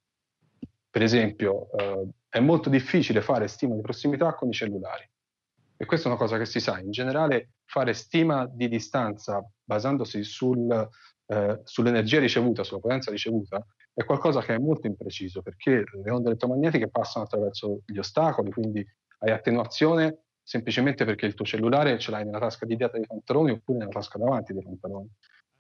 Per 0.93 1.03
esempio, 1.03 1.71
eh, 1.73 2.07
è 2.29 2.39
molto 2.39 2.69
difficile 2.69 3.23
fare 3.23 3.49
stima 3.49 3.75
di 3.75 3.81
prossimità 3.81 4.35
con 4.35 4.51
i 4.51 4.53
cellulari. 4.53 5.09
E 5.75 5.87
questa 5.87 6.07
è 6.07 6.11
una 6.11 6.21
cosa 6.21 6.37
che 6.37 6.45
si 6.45 6.61
sa. 6.61 6.79
In 6.81 6.91
generale, 6.91 7.53
fare 7.65 7.95
stima 7.95 8.47
di 8.47 8.69
distanza 8.69 9.43
basandosi 9.65 10.23
sul, 10.23 10.71
eh, 11.27 11.61
sull'energia 11.65 12.21
ricevuta, 12.21 12.63
sulla 12.63 12.81
potenza 12.81 13.11
ricevuta, 13.11 13.65
è 13.95 14.05
qualcosa 14.05 14.43
che 14.43 14.55
è 14.55 14.59
molto 14.59 14.87
impreciso 14.87 15.41
perché 15.41 15.83
le 16.05 16.11
onde 16.11 16.29
elettromagnetiche 16.29 16.91
passano 16.91 17.25
attraverso 17.25 17.81
gli 17.87 17.97
ostacoli, 17.97 18.51
quindi 18.51 18.87
hai 19.21 19.31
attenuazione 19.31 20.25
semplicemente 20.43 21.07
perché 21.07 21.25
il 21.25 21.33
tuo 21.33 21.47
cellulare 21.47 21.99
ce 21.99 22.11
l'hai 22.11 22.27
nella 22.27 22.39
tasca 22.39 22.67
di 22.67 22.77
dietro 22.77 22.99
dei 22.99 23.07
pantaloni 23.07 23.53
oppure 23.53 23.79
nella 23.79 23.93
tasca 23.93 24.19
davanti 24.19 24.53
dei 24.53 24.63
pantaloni. 24.63 25.09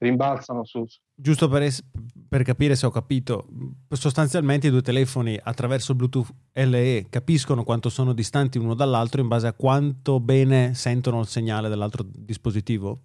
Rimbalzano 0.02 0.64
su. 0.64 0.84
Giusto 1.14 1.48
per, 1.48 1.62
es- 1.62 1.84
per, 2.28 2.42
capire 2.42 2.74
se 2.74 2.86
ho 2.86 2.90
capito, 2.90 3.46
sostanzialmente 3.88 4.66
i 4.66 4.70
due 4.70 4.82
telefoni 4.82 5.38
attraverso 5.40 5.94
Bluetooth 5.94 6.28
LE 6.54 7.06
capiscono 7.08 7.62
quanto 7.62 7.88
sono 7.88 8.12
distanti 8.12 8.58
uno 8.58 8.74
dall'altro 8.74 9.20
in 9.20 9.28
base 9.28 9.46
a 9.46 9.52
quanto 9.52 10.18
bene 10.18 10.74
sentono 10.74 11.20
il 11.20 11.26
segnale 11.28 11.68
dell'altro 11.68 12.04
dispositivo? 12.04 13.00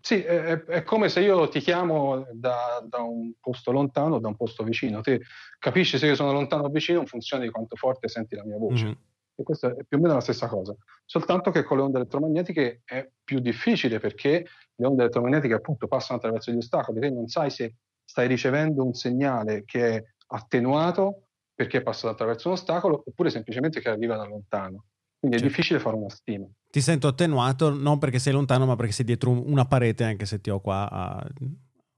Sì, 0.00 0.22
è, 0.22 0.64
è 0.64 0.82
come 0.84 1.08
se 1.08 1.20
io 1.20 1.48
ti 1.48 1.60
chiamo 1.60 2.26
da, 2.32 2.82
da, 2.88 3.00
un 3.00 3.32
posto 3.40 3.72
lontano, 3.72 4.18
da 4.18 4.28
un 4.28 4.36
posto 4.36 4.62
vicino. 4.62 5.02
Te 5.02 5.20
capisci 5.58 5.98
se 5.98 6.06
io 6.06 6.14
sono 6.14 6.32
lontano 6.32 6.62
o 6.62 6.68
vicino 6.68 7.00
in 7.00 7.06
funzione 7.06 7.44
di 7.44 7.50
quanto 7.50 7.76
forte 7.76 8.08
senti 8.08 8.36
la 8.36 8.44
mia 8.44 8.56
voce. 8.56 8.84
Mm-hmm. 8.84 8.94
E 9.38 9.42
questa 9.42 9.68
è 9.68 9.84
più 9.86 9.98
o 9.98 10.00
meno 10.00 10.14
la 10.14 10.20
stessa 10.20 10.48
cosa, 10.48 10.74
soltanto 11.04 11.50
che 11.50 11.62
con 11.62 11.76
le 11.76 11.82
onde 11.82 11.98
elettromagnetiche 11.98 12.80
è 12.84 13.06
più 13.22 13.38
difficile 13.38 13.98
perché 13.98 14.46
le 14.74 14.86
onde 14.86 15.02
elettromagnetiche 15.02 15.52
appunto 15.52 15.86
passano 15.86 16.18
attraverso 16.18 16.50
gli 16.50 16.56
ostacoli, 16.56 17.00
te 17.00 17.10
non 17.10 17.28
sai 17.28 17.50
se 17.50 17.74
stai 18.02 18.28
ricevendo 18.28 18.82
un 18.82 18.94
segnale 18.94 19.64
che 19.66 19.96
è 19.96 20.04
attenuato 20.28 21.26
perché 21.54 21.78
è 21.78 21.82
passato 21.82 22.12
attraverso 22.12 22.48
un 22.48 22.54
ostacolo 22.54 23.02
oppure 23.04 23.28
semplicemente 23.28 23.80
che 23.80 23.90
arriva 23.90 24.16
da 24.16 24.24
lontano. 24.24 24.84
Quindi 25.18 25.36
è 25.36 25.40
certo. 25.40 25.46
difficile 25.46 25.80
fare 25.80 25.96
una 25.96 26.10
stima. 26.10 26.46
Ti 26.70 26.80
sento 26.80 27.06
attenuato 27.06 27.74
non 27.74 27.98
perché 27.98 28.18
sei 28.18 28.32
lontano, 28.32 28.66
ma 28.66 28.76
perché 28.76 28.92
sei 28.92 29.04
dietro 29.04 29.30
una 29.30 29.64
parete, 29.64 30.04
anche 30.04 30.26
se 30.26 30.40
ti 30.40 30.50
ho 30.50 30.60
qua 30.60 30.88
a, 30.90 31.26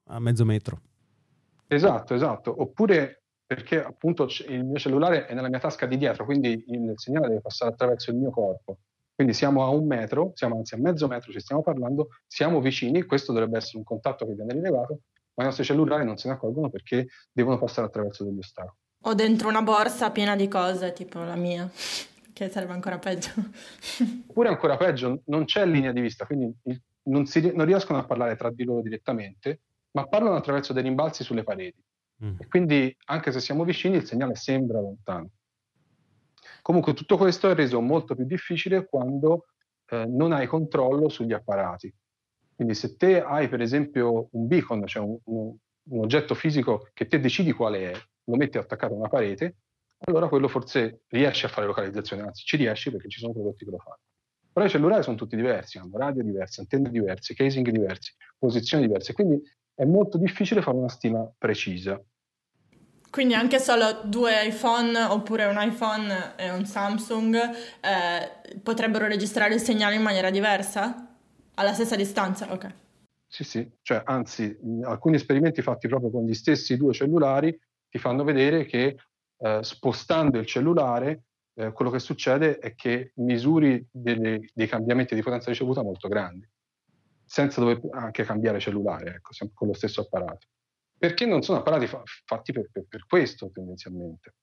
a 0.06 0.18
mezzo 0.20 0.44
metro. 0.44 0.80
Esatto, 1.66 2.14
esatto. 2.14 2.54
Oppure 2.62 3.24
perché 3.48 3.82
appunto 3.82 4.28
il 4.46 4.62
mio 4.62 4.78
cellulare 4.78 5.24
è 5.24 5.32
nella 5.32 5.48
mia 5.48 5.58
tasca 5.58 5.86
di 5.86 5.96
dietro, 5.96 6.26
quindi 6.26 6.64
il 6.66 6.92
segnale 6.96 7.28
deve 7.28 7.40
passare 7.40 7.70
attraverso 7.72 8.10
il 8.10 8.18
mio 8.18 8.30
corpo. 8.30 8.80
Quindi 9.14 9.32
siamo 9.32 9.64
a 9.64 9.70
un 9.70 9.86
metro, 9.86 10.32
siamo 10.34 10.58
anzi 10.58 10.74
a 10.74 10.76
mezzo 10.76 11.08
metro, 11.08 11.32
ci 11.32 11.40
stiamo 11.40 11.62
parlando, 11.62 12.10
siamo 12.26 12.60
vicini, 12.60 13.04
questo 13.04 13.32
dovrebbe 13.32 13.56
essere 13.56 13.78
un 13.78 13.84
contatto 13.84 14.26
che 14.26 14.34
viene 14.34 14.52
rilevato, 14.52 15.00
ma 15.32 15.44
i 15.44 15.46
nostri 15.46 15.64
cellulari 15.64 16.04
non 16.04 16.18
se 16.18 16.28
ne 16.28 16.34
accorgono 16.34 16.68
perché 16.68 17.06
devono 17.32 17.58
passare 17.58 17.86
attraverso 17.86 18.22
degli 18.22 18.36
ostacoli. 18.36 18.76
O 19.04 19.14
dentro 19.14 19.48
una 19.48 19.62
borsa 19.62 20.10
piena 20.10 20.36
di 20.36 20.46
cose, 20.46 20.92
tipo 20.92 21.20
la 21.20 21.34
mia, 21.34 21.70
che 22.34 22.50
sarebbe 22.50 22.74
ancora 22.74 22.98
peggio. 22.98 23.30
Oppure 24.28 24.50
ancora 24.50 24.76
peggio, 24.76 25.22
non 25.24 25.46
c'è 25.46 25.64
linea 25.64 25.92
di 25.92 26.02
vista, 26.02 26.26
quindi 26.26 26.54
non, 27.04 27.24
si, 27.24 27.50
non 27.54 27.64
riescono 27.64 27.98
a 27.98 28.04
parlare 28.04 28.36
tra 28.36 28.50
di 28.50 28.64
loro 28.64 28.82
direttamente, 28.82 29.62
ma 29.92 30.06
parlano 30.06 30.36
attraverso 30.36 30.74
dei 30.74 30.82
rimbalzi 30.82 31.24
sulle 31.24 31.44
pareti. 31.44 31.82
Mm. 32.24 32.34
E 32.38 32.48
quindi 32.48 32.96
anche 33.06 33.32
se 33.32 33.40
siamo 33.40 33.64
vicini 33.64 33.96
il 33.96 34.06
segnale 34.06 34.34
sembra 34.34 34.80
lontano. 34.80 35.30
Comunque 36.62 36.94
tutto 36.94 37.16
questo 37.16 37.48
è 37.48 37.54
reso 37.54 37.80
molto 37.80 38.14
più 38.14 38.24
difficile 38.24 38.86
quando 38.86 39.46
eh, 39.86 40.04
non 40.06 40.32
hai 40.32 40.46
controllo 40.46 41.08
sugli 41.08 41.32
apparati. 41.32 41.92
Quindi 42.54 42.74
se 42.74 42.96
te 42.96 43.22
hai 43.22 43.48
per 43.48 43.60
esempio 43.60 44.28
un 44.32 44.46
beacon, 44.48 44.86
cioè 44.86 45.02
un, 45.02 45.16
un, 45.24 45.54
un 45.90 45.98
oggetto 46.00 46.34
fisico 46.34 46.88
che 46.92 47.06
te 47.06 47.20
decidi 47.20 47.52
quale 47.52 47.92
è, 47.92 48.00
lo 48.24 48.36
metti 48.36 48.58
attaccato 48.58 48.94
a 48.94 48.96
una 48.96 49.08
parete, 49.08 49.56
allora 50.00 50.28
quello 50.28 50.48
forse 50.48 51.02
riesce 51.08 51.46
a 51.46 51.48
fare 51.48 51.66
localizzazione, 51.66 52.22
anzi 52.22 52.44
ci 52.44 52.56
riesci 52.56 52.90
perché 52.90 53.08
ci 53.08 53.20
sono 53.20 53.32
prodotti 53.32 53.64
che 53.64 53.70
lo 53.70 53.78
fanno. 53.78 54.00
Però 54.52 54.66
i 54.66 54.70
cellulari 54.70 55.02
sono 55.02 55.16
tutti 55.16 55.36
diversi, 55.36 55.78
hanno 55.78 55.96
radio 55.96 56.22
diverse, 56.22 56.60
antenne 56.60 56.90
diverse, 56.90 57.34
casing 57.34 57.68
diversi, 57.70 58.12
posizioni 58.36 58.86
diverse, 58.86 59.12
quindi 59.12 59.40
è 59.74 59.84
molto 59.84 60.18
difficile 60.18 60.62
fare 60.62 60.76
una 60.76 60.88
stima 60.88 61.30
precisa. 61.38 62.00
Quindi 63.10 63.34
anche 63.34 63.58
solo 63.58 64.02
due 64.04 64.46
iPhone 64.46 64.98
oppure 65.02 65.46
un 65.46 65.56
iPhone 65.58 66.34
e 66.36 66.50
un 66.50 66.66
Samsung 66.66 67.36
eh, 67.36 68.58
potrebbero 68.62 69.06
registrare 69.06 69.54
il 69.54 69.60
segnale 69.60 69.94
in 69.94 70.02
maniera 70.02 70.30
diversa? 70.30 71.16
Alla 71.54 71.72
stessa 71.72 71.96
distanza? 71.96 72.52
Ok. 72.52 72.74
Sì, 73.26 73.44
sì, 73.44 73.70
cioè, 73.82 74.02
anzi, 74.04 74.56
alcuni 74.82 75.16
esperimenti 75.16 75.62
fatti 75.62 75.88
proprio 75.88 76.10
con 76.10 76.24
gli 76.24 76.34
stessi 76.34 76.76
due 76.76 76.92
cellulari 76.92 77.58
ti 77.88 77.98
fanno 77.98 78.24
vedere 78.24 78.64
che 78.64 78.96
eh, 79.38 79.58
spostando 79.62 80.38
il 80.38 80.46
cellulare 80.46 81.24
eh, 81.54 81.72
quello 81.72 81.90
che 81.90 81.98
succede 81.98 82.58
è 82.58 82.74
che 82.74 83.12
misuri 83.16 83.86
delle, 83.90 84.50
dei 84.52 84.66
cambiamenti 84.66 85.14
di 85.14 85.22
potenza 85.22 85.50
ricevuta 85.50 85.82
molto 85.82 86.08
grandi 86.08 86.48
senza 87.28 87.60
dover 87.60 87.80
anche 87.90 88.24
cambiare 88.24 88.58
cellulare, 88.58 89.16
ecco, 89.16 89.32
con 89.52 89.68
lo 89.68 89.74
stesso 89.74 90.00
apparato. 90.00 90.46
Perché 90.98 91.26
non 91.26 91.42
sono 91.42 91.58
apparati 91.58 91.86
fa- 91.86 92.02
fatti 92.24 92.52
per, 92.52 92.68
per, 92.72 92.86
per 92.88 93.06
questo 93.06 93.50
tendenzialmente. 93.52 94.34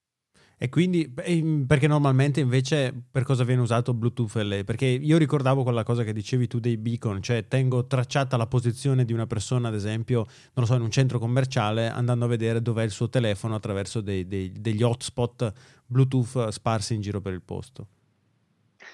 E 0.57 0.69
quindi, 0.69 1.09
perché 1.09 1.85
normalmente 1.85 2.39
invece 2.39 2.93
per 3.11 3.23
cosa 3.23 3.43
viene 3.43 3.61
usato 3.61 3.93
Bluetooth 3.93 4.35
LE? 4.35 4.63
Perché 4.63 4.85
io 4.85 5.17
ricordavo 5.17 5.63
quella 5.63 5.83
cosa 5.83 6.03
che 6.03 6.13
dicevi 6.13 6.47
tu 6.47 6.59
dei 6.59 6.77
beacon, 6.77 7.21
cioè 7.21 7.45
tengo 7.49 7.85
tracciata 7.87 8.37
la 8.37 8.47
posizione 8.47 9.03
di 9.03 9.11
una 9.11 9.27
persona, 9.27 9.67
ad 9.67 9.73
esempio, 9.73 10.19
non 10.53 10.63
lo 10.63 10.65
so, 10.65 10.75
in 10.75 10.81
un 10.81 10.91
centro 10.91 11.19
commerciale, 11.19 11.89
andando 11.89 12.23
a 12.23 12.29
vedere 12.29 12.61
dov'è 12.61 12.83
il 12.83 12.91
suo 12.91 13.09
telefono 13.09 13.55
attraverso 13.55 13.99
dei, 13.99 14.27
dei, 14.27 14.49
degli 14.53 14.81
hotspot 14.81 15.51
Bluetooth 15.85 16.47
sparsi 16.47 16.93
in 16.93 17.01
giro 17.01 17.19
per 17.19 17.33
il 17.33 17.41
posto. 17.41 17.87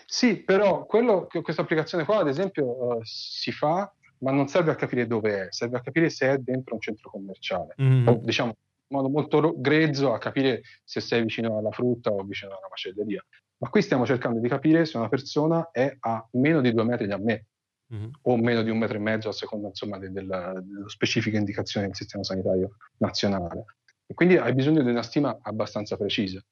Sì, 0.08 0.38
però 0.38 0.86
quello, 0.88 1.28
questa 1.44 1.62
applicazione 1.62 2.06
qua, 2.06 2.18
ad 2.18 2.28
esempio, 2.28 2.66
uh, 2.66 3.00
si 3.04 3.52
fa, 3.52 3.94
ma 4.22 4.32
non 4.32 4.48
serve 4.48 4.72
a 4.72 4.76
capire 4.76 5.08
dove 5.08 5.48
è, 5.48 5.52
serve 5.52 5.78
a 5.78 5.82
capire 5.82 6.10
se 6.10 6.30
è 6.30 6.38
dentro 6.38 6.76
un 6.76 6.82
centro 6.82 7.10
commerciale. 7.10 7.76
Mm-hmm. 7.82 8.08
O, 8.08 8.20
diciamo, 8.24 8.50
in 8.50 8.98
modo 8.98 9.10
molto 9.10 9.54
grezzo 9.58 10.14
a 10.14 10.18
capire 10.18 10.62
se 10.84 11.00
sei 11.00 11.24
vicino 11.24 11.58
alla 11.58 11.72
frutta 11.72 12.12
o 12.12 12.24
vicino 12.24 12.52
alla 12.52 12.68
macelleria. 12.70 13.24
Ma 13.58 13.70
qui 13.70 13.82
stiamo 13.82 14.06
cercando 14.06 14.40
di 14.40 14.48
capire 14.48 14.86
se 14.86 14.98
una 14.98 15.10
persona 15.10 15.70
è 15.72 15.96
a 16.00 16.28
meno 16.32 16.62
di 16.62 16.74
due 16.74 16.84
metri 16.84 17.08
da 17.08 17.18
me 17.18 17.46
mm-hmm. 17.94 18.10
o 18.24 18.38
meno 18.38 18.64
di 18.64 18.70
un 18.70 18.78
metro 18.78 18.98
e 18.98 19.02
mezzo 19.02 19.30
a 19.30 19.34
seconda 19.34 19.68
insomma 19.68 19.98
della, 19.98 20.12
della 20.14 20.88
specifica 20.88 21.38
indicazione 21.38 21.88
del 21.88 21.96
sistema 21.96 22.24
sanitario 22.24 22.78
nazionale. 22.98 23.66
E 24.06 24.14
quindi 24.14 24.38
hai 24.38 24.54
bisogno 24.54 24.82
di 24.84 24.90
una 24.90 25.04
stima 25.04 25.38
abbastanza 25.42 25.96
precisa. 25.96 26.44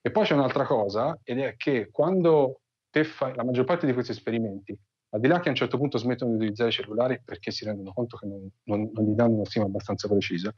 E 0.00 0.10
poi 0.10 0.24
c'è 0.24 0.34
un'altra 0.34 0.64
cosa, 0.64 1.18
ed 1.24 1.40
è 1.40 1.56
che 1.56 1.88
quando 1.90 2.60
te 2.90 3.02
fai 3.04 3.34
la 3.34 3.44
maggior 3.44 3.64
parte 3.64 3.86
di 3.86 3.92
questi 3.92 4.12
esperimenti, 4.12 4.78
al 5.10 5.20
di 5.20 5.28
là 5.28 5.40
che 5.40 5.48
a 5.48 5.50
un 5.50 5.56
certo 5.56 5.78
punto 5.78 5.98
smettono 5.98 6.30
di 6.30 6.36
utilizzare 6.36 6.70
i 6.70 6.72
cellulari 6.72 7.20
perché 7.24 7.50
si 7.50 7.64
rendono 7.64 7.92
conto 7.92 8.16
che 8.16 8.26
non, 8.26 8.48
non, 8.64 8.90
non 8.92 9.04
gli 9.04 9.14
danno 9.14 9.36
una 9.36 9.44
stima 9.44 9.64
abbastanza 9.64 10.08
precisa, 10.08 10.54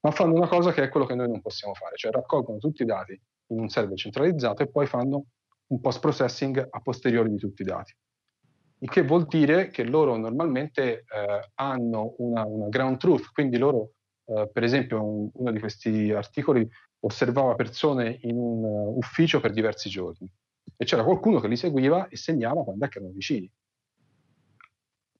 ma 0.00 0.10
fanno 0.10 0.34
una 0.34 0.48
cosa 0.48 0.72
che 0.72 0.82
è 0.82 0.88
quello 0.88 1.06
che 1.06 1.14
noi 1.14 1.28
non 1.28 1.40
possiamo 1.40 1.74
fare, 1.74 1.96
cioè 1.96 2.10
raccolgono 2.10 2.58
tutti 2.58 2.82
i 2.82 2.86
dati 2.86 3.20
in 3.48 3.60
un 3.60 3.68
server 3.68 3.96
centralizzato 3.96 4.62
e 4.62 4.70
poi 4.70 4.86
fanno 4.86 5.26
un 5.66 5.80
post 5.80 6.00
processing 6.00 6.66
a 6.68 6.80
posteriori 6.80 7.30
di 7.30 7.36
tutti 7.36 7.62
i 7.62 7.64
dati. 7.64 7.94
Il 8.82 8.88
che 8.88 9.02
vuol 9.02 9.26
dire 9.26 9.68
che 9.68 9.84
loro 9.84 10.16
normalmente 10.16 11.00
eh, 11.00 11.50
hanno 11.56 12.14
una, 12.18 12.44
una, 12.46 12.68
ground 12.68 12.96
truth, 12.96 13.30
quindi 13.32 13.58
loro, 13.58 13.92
eh, 14.24 14.48
per 14.50 14.62
esempio, 14.62 15.04
un, 15.04 15.28
uno 15.34 15.52
di 15.52 15.58
questi 15.58 16.10
articoli 16.12 16.66
osservava 17.00 17.54
persone 17.54 18.18
in 18.22 18.36
un 18.36 18.64
uh, 18.64 18.96
ufficio 18.96 19.40
per 19.40 19.52
diversi 19.52 19.88
giorni 19.88 20.30
e 20.76 20.84
c'era 20.84 21.04
qualcuno 21.04 21.40
che 21.40 21.48
li 21.48 21.56
seguiva 21.56 22.08
e 22.08 22.16
segnava 22.16 22.62
quando 22.62 22.84
erano 22.84 23.10
vicini. 23.10 23.50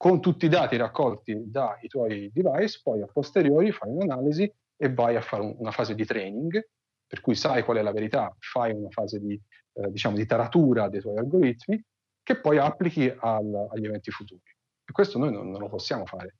Con 0.03 0.23
tutti 0.23 0.47
i 0.47 0.49
dati 0.49 0.79
raccolti 0.79 1.51
dai 1.51 1.87
tuoi 1.87 2.31
device, 2.33 2.81
poi 2.83 3.03
a 3.03 3.07
posteriori 3.07 3.71
fai 3.71 3.91
un'analisi 3.91 4.51
e 4.75 4.95
vai 4.95 5.15
a 5.15 5.21
fare 5.21 5.55
una 5.59 5.73
fase 5.73 5.95
di 5.95 6.07
training, 6.07 6.69
per 7.07 7.21
cui 7.21 7.35
sai 7.35 7.63
qual 7.63 7.77
è 7.77 7.83
la 7.83 7.93
verità, 7.93 8.35
fai 8.39 8.73
una 8.73 8.89
fase 8.89 9.21
di, 9.21 9.39
eh, 9.75 9.91
diciamo, 9.91 10.17
di 10.17 10.25
taratura 10.25 10.89
dei 10.89 11.03
tuoi 11.03 11.19
algoritmi, 11.19 11.85
che 12.23 12.41
poi 12.41 12.57
applichi 12.57 13.15
al, 13.15 13.69
agli 13.71 13.85
eventi 13.85 14.11
futuri. 14.11 14.41
E 14.87 14.91
questo 14.91 15.19
noi 15.19 15.33
non, 15.33 15.51
non 15.51 15.61
lo 15.61 15.69
possiamo 15.69 16.07
fare. 16.07 16.37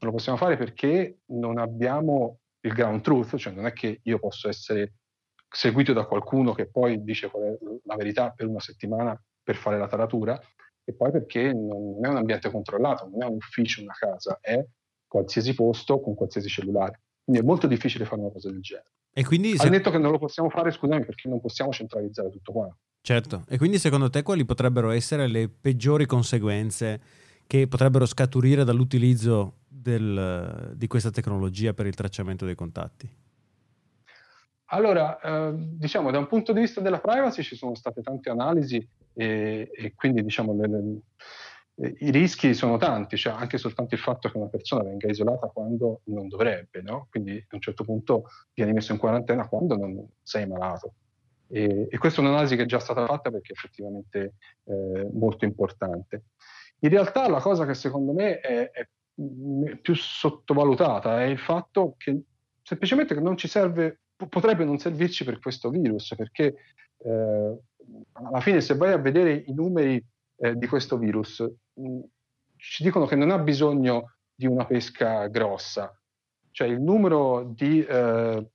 Non 0.00 0.10
lo 0.10 0.16
possiamo 0.16 0.36
fare 0.36 0.56
perché 0.56 1.18
non 1.26 1.58
abbiamo 1.58 2.40
il 2.62 2.72
ground 2.72 3.00
truth, 3.00 3.36
cioè 3.36 3.52
non 3.52 3.66
è 3.66 3.72
che 3.72 4.00
io 4.02 4.18
posso 4.18 4.48
essere 4.48 4.94
seguito 5.48 5.92
da 5.92 6.04
qualcuno 6.04 6.52
che 6.52 6.68
poi 6.68 7.04
dice 7.04 7.30
qual 7.30 7.44
è 7.44 7.56
la 7.84 7.94
verità 7.94 8.30
per 8.30 8.48
una 8.48 8.58
settimana 8.58 9.16
per 9.40 9.54
fare 9.54 9.78
la 9.78 9.86
taratura, 9.86 10.36
e 10.84 10.92
poi 10.92 11.10
perché 11.10 11.52
non 11.52 11.98
è 12.02 12.08
un 12.08 12.16
ambiente 12.16 12.50
controllato, 12.50 13.08
non 13.08 13.22
è 13.22 13.26
un 13.26 13.36
ufficio, 13.36 13.82
una 13.82 13.94
casa, 13.98 14.38
è 14.40 14.64
qualsiasi 15.06 15.54
posto 15.54 16.00
con 16.00 16.14
qualsiasi 16.14 16.48
cellulare. 16.48 17.00
Quindi 17.24 17.42
è 17.42 17.44
molto 17.44 17.66
difficile 17.66 18.04
fare 18.04 18.20
una 18.20 18.30
cosa 18.30 18.50
del 18.50 18.60
genere. 18.60 18.90
E 19.12 19.24
quindi 19.24 19.56
se... 19.56 19.64
Al 19.64 19.70
detto 19.70 19.90
che 19.90 19.98
non 19.98 20.10
lo 20.10 20.18
possiamo 20.18 20.50
fare, 20.50 20.70
scusami, 20.70 21.04
perché 21.04 21.28
non 21.28 21.40
possiamo 21.40 21.72
centralizzare 21.72 22.30
tutto 22.30 22.52
qua. 22.52 22.76
Certo, 23.00 23.44
e 23.48 23.58
quindi 23.58 23.78
secondo 23.78 24.10
te 24.10 24.22
quali 24.22 24.44
potrebbero 24.44 24.90
essere 24.90 25.26
le 25.26 25.48
peggiori 25.48 26.06
conseguenze 26.06 27.00
che 27.46 27.68
potrebbero 27.68 28.06
scaturire 28.06 28.64
dall'utilizzo 28.64 29.58
del, 29.68 30.72
di 30.74 30.86
questa 30.86 31.10
tecnologia 31.10 31.74
per 31.74 31.86
il 31.86 31.94
tracciamento 31.94 32.44
dei 32.44 32.54
contatti? 32.54 33.08
Allora, 34.66 35.20
eh, 35.20 35.52
diciamo, 35.54 36.10
da 36.10 36.18
un 36.18 36.26
punto 36.26 36.52
di 36.52 36.60
vista 36.60 36.80
della 36.80 36.98
privacy 36.98 37.42
ci 37.42 37.54
sono 37.54 37.74
state 37.74 38.00
tante 38.02 38.30
analisi 38.30 38.86
e, 39.14 39.70
e 39.72 39.94
quindi 39.94 40.22
diciamo, 40.22 40.54
le, 40.54 40.68
le, 40.68 41.94
i 41.98 42.10
rischi 42.10 42.54
sono 42.54 42.76
tanti, 42.76 43.16
cioè 43.16 43.32
anche 43.32 43.58
soltanto 43.58 43.94
il 43.94 44.00
fatto 44.00 44.28
che 44.28 44.36
una 44.36 44.48
persona 44.48 44.84
venga 44.84 45.08
isolata 45.08 45.48
quando 45.48 46.02
non 46.04 46.28
dovrebbe, 46.28 46.82
no? 46.82 47.08
quindi 47.10 47.36
a 47.36 47.54
un 47.54 47.60
certo 47.60 47.84
punto 47.84 48.24
vieni 48.52 48.72
messo 48.72 48.92
in 48.92 48.98
quarantena 48.98 49.48
quando 49.48 49.76
non 49.76 50.06
sei 50.22 50.46
malato. 50.46 50.94
E, 51.48 51.88
e 51.90 51.98
questa 51.98 52.20
è 52.20 52.24
un'analisi 52.24 52.56
che 52.56 52.62
è 52.62 52.66
già 52.66 52.78
stata 52.78 53.04
fatta 53.06 53.30
perché 53.30 53.52
è 53.52 53.56
effettivamente 53.56 54.34
eh, 54.64 55.08
molto 55.12 55.44
importante. 55.44 56.24
In 56.80 56.90
realtà 56.90 57.28
la 57.28 57.40
cosa 57.40 57.66
che 57.66 57.74
secondo 57.74 58.12
me 58.12 58.40
è, 58.40 58.70
è 58.70 58.88
più 59.80 59.94
sottovalutata 59.94 61.22
è 61.22 61.26
il 61.26 61.38
fatto 61.38 61.94
che 61.96 62.20
semplicemente 62.62 63.14
non 63.20 63.36
ci 63.36 63.48
serve, 63.48 64.00
potrebbe 64.16 64.64
non 64.64 64.78
servirci 64.78 65.24
per 65.24 65.38
questo 65.38 65.70
virus, 65.70 66.14
perché 66.16 66.54
eh, 66.98 67.58
alla 68.12 68.40
fine 68.40 68.60
se 68.60 68.76
vai 68.76 68.92
a 68.92 68.98
vedere 68.98 69.32
i 69.46 69.52
numeri 69.52 70.04
eh, 70.36 70.56
di 70.56 70.66
questo 70.66 70.96
virus, 70.98 71.40
mh, 71.40 71.88
mm, 71.88 72.00
ci 72.56 72.82
dicono 72.82 73.06
che 73.06 73.16
non 73.16 73.30
ha 73.30 73.38
bisogno 73.38 74.16
di 74.34 74.46
una 74.46 74.66
pesca 74.66 75.26
grossa, 75.28 75.96
cioè 76.50 76.66
il 76.66 76.80
numero 76.80 77.44
di 77.44 77.84
eh, 77.84 78.50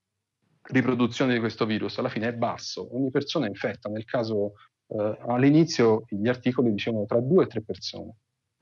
riproduzione 0.62 1.34
di 1.34 1.40
questo 1.40 1.66
virus 1.66 1.98
alla 1.98 2.10
fine 2.10 2.28
è 2.28 2.34
basso, 2.34 2.96
ogni 2.96 3.12
persona 3.12 3.46
è 3.46 3.50
infetta, 3.50 3.90
nel 3.90 4.06
caso 4.06 4.54
eh, 4.88 5.18
all'inizio 5.28 6.06
gli 6.08 6.28
articoli 6.28 6.72
dicevano 6.72 7.06
tra 7.06 7.20
due 7.20 7.44
e 7.44 7.48
tre 7.48 7.62
persone, 7.62 8.16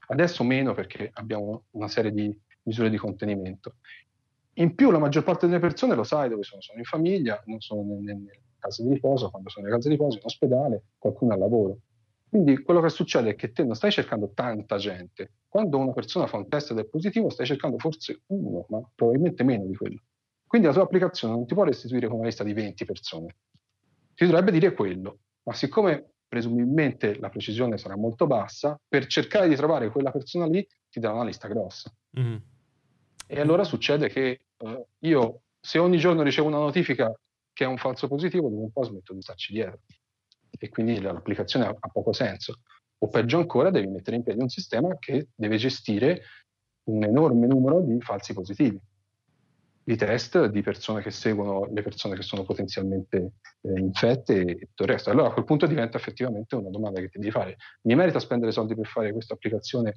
adesso 0.07 0.43
meno 0.43 0.73
perché 0.73 1.09
abbiamo 1.13 1.65
una 1.71 1.87
serie 1.87 2.11
di 2.11 2.35
misure 2.63 2.89
di 2.89 2.97
contenimento. 2.97 3.75
In 4.53 4.75
più 4.75 4.91
la 4.91 4.99
maggior 4.99 5.23
parte 5.23 5.47
delle 5.47 5.59
persone 5.59 5.95
lo 5.95 6.03
sai 6.03 6.29
dove 6.29 6.43
sono, 6.43 6.61
sono 6.61 6.79
in 6.79 6.85
famiglia, 6.85 7.41
non 7.45 7.59
sono 7.61 7.83
nelle, 7.83 8.13
nelle 8.13 8.41
case 8.67 8.83
di 8.83 8.93
riposo, 8.93 9.29
quando 9.29 9.49
sono 9.49 9.65
nelle 9.65 9.77
case 9.77 9.89
di 9.89 9.95
riposo, 9.95 10.17
in 10.17 10.23
ospedale, 10.25 10.83
qualcuno 10.97 11.33
al 11.33 11.39
lavoro. 11.39 11.77
Quindi 12.29 12.61
quello 12.61 12.81
che 12.81 12.89
succede 12.89 13.31
è 13.31 13.35
che 13.35 13.51
te 13.51 13.63
non 13.63 13.75
stai 13.75 13.91
cercando 13.91 14.31
tanta 14.33 14.77
gente. 14.77 15.31
Quando 15.47 15.77
una 15.77 15.93
persona 15.93 16.27
fa 16.27 16.37
un 16.37 16.47
test 16.49 16.71
ed 16.71 16.79
è 16.79 16.85
positivo, 16.85 17.29
stai 17.29 17.45
cercando 17.45 17.77
forse 17.77 18.21
uno, 18.27 18.65
ma 18.69 18.81
probabilmente 18.93 19.43
meno 19.43 19.65
di 19.65 19.75
quello. 19.75 20.01
Quindi 20.45 20.67
la 20.67 20.73
tua 20.73 20.83
applicazione 20.83 21.33
non 21.33 21.45
ti 21.45 21.53
può 21.53 21.63
restituire 21.63 22.07
come 22.07 22.19
una 22.19 22.27
lista 22.27 22.43
di 22.43 22.53
20 22.53 22.85
persone. 22.85 23.35
Ti 24.13 24.25
dovrebbe 24.25 24.51
dire 24.51 24.73
quello, 24.73 25.19
ma 25.43 25.53
siccome 25.53 26.11
presumibilmente 26.27 27.17
la 27.19 27.29
precisione 27.29 27.77
sarà 27.77 27.95
molto 27.95 28.27
bassa, 28.27 28.79
per 28.87 29.07
cercare 29.07 29.47
di 29.47 29.55
trovare 29.55 29.89
quella 29.89 30.11
persona 30.11 30.45
lì 30.45 30.65
ti 30.89 30.99
dà 30.99 31.13
una 31.13 31.23
lista 31.23 31.47
grossa. 31.47 31.93
Mm. 32.19 32.35
E 33.27 33.39
allora 33.39 33.63
succede 33.63 34.09
che 34.09 34.41
eh, 34.57 34.85
io, 34.99 35.41
se 35.59 35.79
ogni 35.79 35.97
giorno 35.97 36.23
ricevo 36.23 36.47
una 36.47 36.57
notifica 36.57 37.13
che 37.57 37.63
è 37.63 37.67
un 37.67 37.77
falso 37.77 38.07
positivo, 38.07 38.49
dopo 38.49 38.61
un 38.61 38.71
po' 38.71 38.83
smetto 38.83 39.15
di 39.15 39.21
starci 39.23 39.51
dietro. 39.51 39.79
E 40.59 40.69
quindi 40.69 41.01
l'applicazione 41.01 41.65
ha, 41.65 41.89
poco 41.91 42.13
senso. 42.13 42.59
O 42.99 43.07
peggio 43.07 43.39
ancora, 43.39 43.71
devi 43.71 43.87
mettere 43.87 44.15
in 44.15 44.21
piedi 44.21 44.39
un 44.39 44.47
sistema 44.47 44.95
che 44.99 45.29
deve 45.33 45.57
gestire 45.57 46.21
un 46.83 47.03
enorme 47.03 47.47
numero 47.47 47.81
di 47.81 47.99
falsi 47.99 48.33
positivi 48.33 48.79
di 49.83 49.95
test 49.95 50.47
di 50.47 50.61
persone 50.61 51.01
che 51.01 51.11
seguono 51.11 51.65
le 51.73 51.81
persone 51.81 52.15
che 52.15 52.21
sono 52.21 52.43
potenzialmente 52.43 53.31
eh, 53.61 53.79
infette 53.79 54.41
e 54.41 54.57
tutto 54.67 54.83
il 54.83 54.89
resto. 54.89 55.09
Allora 55.09 55.29
a 55.29 55.31
quel 55.31 55.45
punto 55.45 55.65
diventa 55.65 55.97
effettivamente 55.97 56.55
una 56.55 56.69
domanda 56.69 56.99
che 56.99 57.09
ti 57.09 57.17
devi 57.17 57.31
fare. 57.31 57.55
Mi 57.83 57.95
merita 57.95 58.19
spendere 58.19 58.51
soldi 58.51 58.75
per 58.75 58.85
fare 58.85 59.13
questa 59.13 59.33
applicazione 59.33 59.95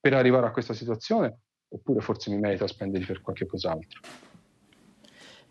per 0.00 0.14
arrivare 0.14 0.46
a 0.46 0.50
questa 0.50 0.72
situazione 0.72 1.40
oppure 1.68 2.00
forse 2.00 2.30
mi 2.30 2.38
merita 2.38 2.66
spenderli 2.66 3.06
per 3.06 3.20
qualche 3.20 3.46
cos'altro? 3.46 4.00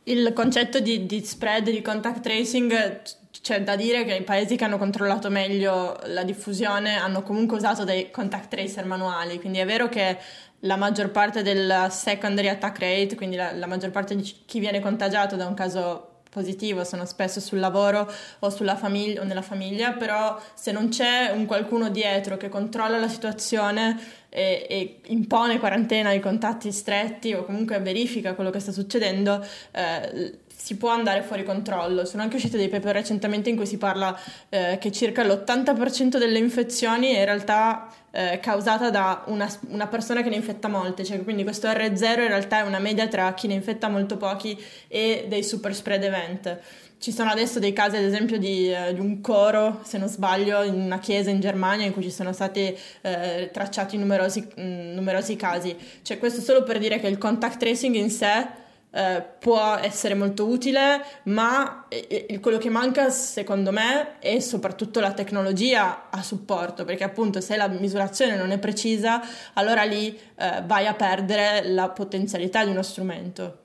Il 0.07 0.33
concetto 0.33 0.79
di, 0.79 1.05
di 1.05 1.23
spread, 1.23 1.69
di 1.69 1.81
contact 1.81 2.21
tracing, 2.21 3.01
c'è 3.41 3.63
da 3.63 3.75
dire 3.75 4.05
che 4.05 4.15
i 4.15 4.23
paesi 4.23 4.55
che 4.55 4.63
hanno 4.63 4.77
controllato 4.77 5.29
meglio 5.29 5.99
la 6.05 6.23
diffusione 6.23 6.95
hanno 6.95 7.21
comunque 7.21 7.57
usato 7.57 7.83
dei 7.83 8.11
contact 8.11 8.49
tracer 8.49 8.85
manuali, 8.85 9.39
quindi 9.39 9.59
è 9.59 9.65
vero 9.65 9.89
che 9.89 10.17
la 10.59 10.77
maggior 10.77 11.11
parte 11.11 11.41
del 11.41 11.87
secondary 11.89 12.47
attack 12.47 12.79
rate, 12.79 13.15
quindi 13.15 13.35
la, 13.35 13.51
la 13.51 13.67
maggior 13.67 13.91
parte 13.91 14.15
di 14.15 14.23
chi 14.45 14.59
viene 14.59 14.79
contagiato 14.79 15.35
da 15.35 15.47
un 15.47 15.53
caso 15.53 16.14
positivo 16.35 16.83
sono 16.83 17.05
spesso 17.05 17.39
sul 17.39 17.59
lavoro 17.59 18.11
o, 18.39 18.49
famiglia, 18.75 19.21
o 19.21 19.23
nella 19.23 19.41
famiglia, 19.41 19.93
però 19.93 20.37
se 20.53 20.73
non 20.73 20.89
c'è 20.89 21.31
un 21.33 21.45
qualcuno 21.45 21.87
dietro 21.89 22.35
che 22.35 22.49
controlla 22.49 22.99
la 22.99 23.07
situazione 23.07 23.97
e, 24.27 24.67
e, 24.69 24.99
impone 25.07 25.59
quarantena 25.59 26.09
ai 26.09 26.19
contatti 26.19 26.73
stretti 26.73 27.33
o 27.33 27.45
comunque 27.45 27.79
verifica 27.79 28.33
quello 28.35 28.49
che 28.49 28.59
sta 28.59 28.73
succedendo, 28.73 29.41
eh, 29.71 30.39
si 30.57 30.77
può 30.77 30.89
andare 30.89 31.21
fuori 31.21 31.43
controllo. 31.43 32.05
Sono 32.05 32.23
anche 32.23 32.37
uscite 32.37 32.57
dei 32.57 32.69
paper 32.69 32.95
recentemente 32.95 33.49
in 33.49 33.55
cui 33.55 33.65
si 33.65 33.77
parla 33.77 34.17
eh, 34.49 34.77
che 34.79 34.91
circa 34.91 35.23
l'80% 35.23 36.17
delle 36.17 36.39
infezioni 36.39 37.11
è 37.11 37.19
in 37.19 37.25
realtà 37.25 37.87
eh, 38.11 38.39
causata 38.41 38.89
da 38.89 39.23
una, 39.27 39.47
una, 39.67 39.87
persona 39.87 40.23
che 40.23 40.29
ne 40.29 40.37
infetta 40.37 40.67
molte, 40.67 41.03
cioè 41.03 41.21
quindi 41.23 41.43
questo 41.43 41.67
R0 41.67 42.21
in 42.21 42.27
realtà 42.27 42.59
è 42.59 42.61
una 42.61 42.79
media 42.79 43.07
tra 43.07 43.33
chi 43.33 43.47
ne 43.47 43.53
infetta 43.53 43.89
molto 43.89 44.17
pochi 44.17 44.57
e 44.87 45.25
dei 45.27 45.43
super 45.43 45.75
spread 45.75 46.03
event. 46.03 46.59
Ci 46.97 47.11
sono 47.11 47.29
adesso 47.29 47.59
dei 47.59 47.73
casi, 47.73 47.97
ad 47.97 48.03
esempio, 48.03 48.39
di, 48.39 48.73
eh, 48.73 48.93
di, 48.93 48.99
un 48.99 49.19
coro, 49.21 49.81
se 49.83 49.97
non 49.97 50.07
sbaglio, 50.07 50.63
in 50.63 50.73
una 50.73 50.97
chiesa 50.97 51.29
in 51.29 51.41
Germania 51.41 51.85
in 51.85 51.93
cui 51.93 52.01
ci 52.01 52.09
sono 52.09 52.31
stati 52.31 52.75
eh, 53.01 53.49
tracciati 53.51 53.97
numerosi, 53.97 54.47
mh, 54.55 54.93
numerosi 54.93 55.35
casi. 55.35 55.75
Cioè, 56.01 56.17
questo 56.17 56.41
solo 56.41 56.63
per 56.63 56.79
dire 56.79 56.99
che 56.99 57.07
il 57.07 57.17
contact 57.17 57.59
tracing 57.59 57.95
in 57.95 58.09
sé 58.09 58.63
eh, 58.95 59.21
può 59.39 59.77
essere 59.81 60.13
molto 60.13 60.47
utile, 60.47 61.01
ma 61.23 61.85
eh, 61.89 62.27
eh, 62.29 62.39
quello 62.39 62.57
che 62.57 62.69
manca 62.69 63.09
secondo 63.09 63.73
me 63.73 64.19
è 64.19 64.39
soprattutto 64.39 65.01
la 65.01 65.13
tecnologia 65.13 66.09
a 66.09 66.23
supporto, 66.23 66.85
perché 66.85 67.03
appunto 67.03 67.41
se 67.41 67.57
la 67.57 67.67
misurazione 67.67 68.37
non 68.37 68.51
è 68.51 68.57
precisa, 68.57 69.19
allora 69.55 69.83
lì 69.83 70.17
eh, 70.17 70.63
vai 70.65 70.87
a 70.87 70.93
perdere 70.93 71.67
la 71.67 71.89
potenzialità 71.89 72.63
di 72.63 72.71
uno 72.71 72.83
strumento. 72.83 73.63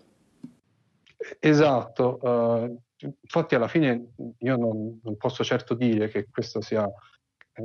Esatto, 1.39 2.19
uh, 2.23 2.81
infatti 3.23 3.55
alla 3.55 3.69
fine 3.69 4.15
io 4.39 4.57
non, 4.57 4.99
non, 5.01 5.17
posso 5.17 5.45
certo 5.45 5.75
dire 5.75 6.09
che 6.09 6.27
questo 6.29 6.61
sia, 6.61 6.91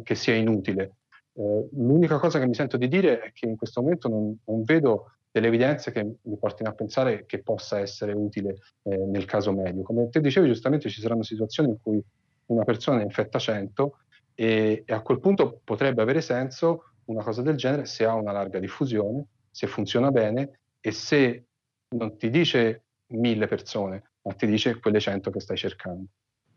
che 0.03 0.13
sia 0.13 0.35
inutile. 0.35 0.97
Uh, 1.31 1.67
l'unica 1.73 2.19
cosa 2.19 2.37
che 2.37 2.45
mi 2.45 2.53
sento 2.53 2.77
di 2.77 2.87
dire 2.87 3.21
è 3.21 3.31
che 3.31 3.47
in 3.47 3.55
questo 3.55 3.81
momento 3.81 4.07
non, 4.07 4.37
non 4.45 4.63
vedo 4.63 5.14
delle 5.35 5.47
evidenze 5.47 5.91
che 5.91 6.01
mi 6.01 6.37
portino 6.37 6.69
a 6.69 6.73
pensare 6.73 7.25
che 7.25 7.43
possa 7.43 7.81
essere 7.81 8.13
utile 8.13 8.55
eh, 8.83 8.95
nel 8.95 9.25
caso 9.25 9.51
medio. 9.51 9.81
Come 9.81 10.07
te 10.07 10.21
dicevi, 10.21 10.47
giustamente 10.47 10.87
ci 10.87 11.01
saranno 11.01 11.23
situazioni 11.23 11.71
in 11.71 11.77
cui 11.81 12.01
una 12.45 12.63
persona 12.63 13.01
infetta 13.01 13.37
100 13.37 13.97
e, 14.33 14.83
e 14.85 14.93
a 14.93 15.01
quel 15.01 15.19
punto 15.19 15.59
potrebbe 15.61 16.01
avere 16.01 16.21
senso 16.21 16.91
una 17.07 17.21
cosa 17.21 17.41
del 17.41 17.57
genere 17.57 17.83
se 17.83 18.05
ha 18.05 18.13
una 18.13 18.31
larga 18.31 18.59
diffusione, 18.59 19.25
se 19.51 19.67
funziona 19.67 20.09
bene 20.09 20.59
e 20.79 20.91
se 20.91 21.47
non 21.89 22.15
ti 22.15 22.29
dice 22.29 22.83
mille 23.07 23.47
persone, 23.47 24.11
ma 24.21 24.31
ti 24.35 24.47
dice 24.47 24.79
quelle 24.79 25.01
100 25.01 25.31
che 25.31 25.41
stai 25.41 25.57
cercando. 25.57 26.05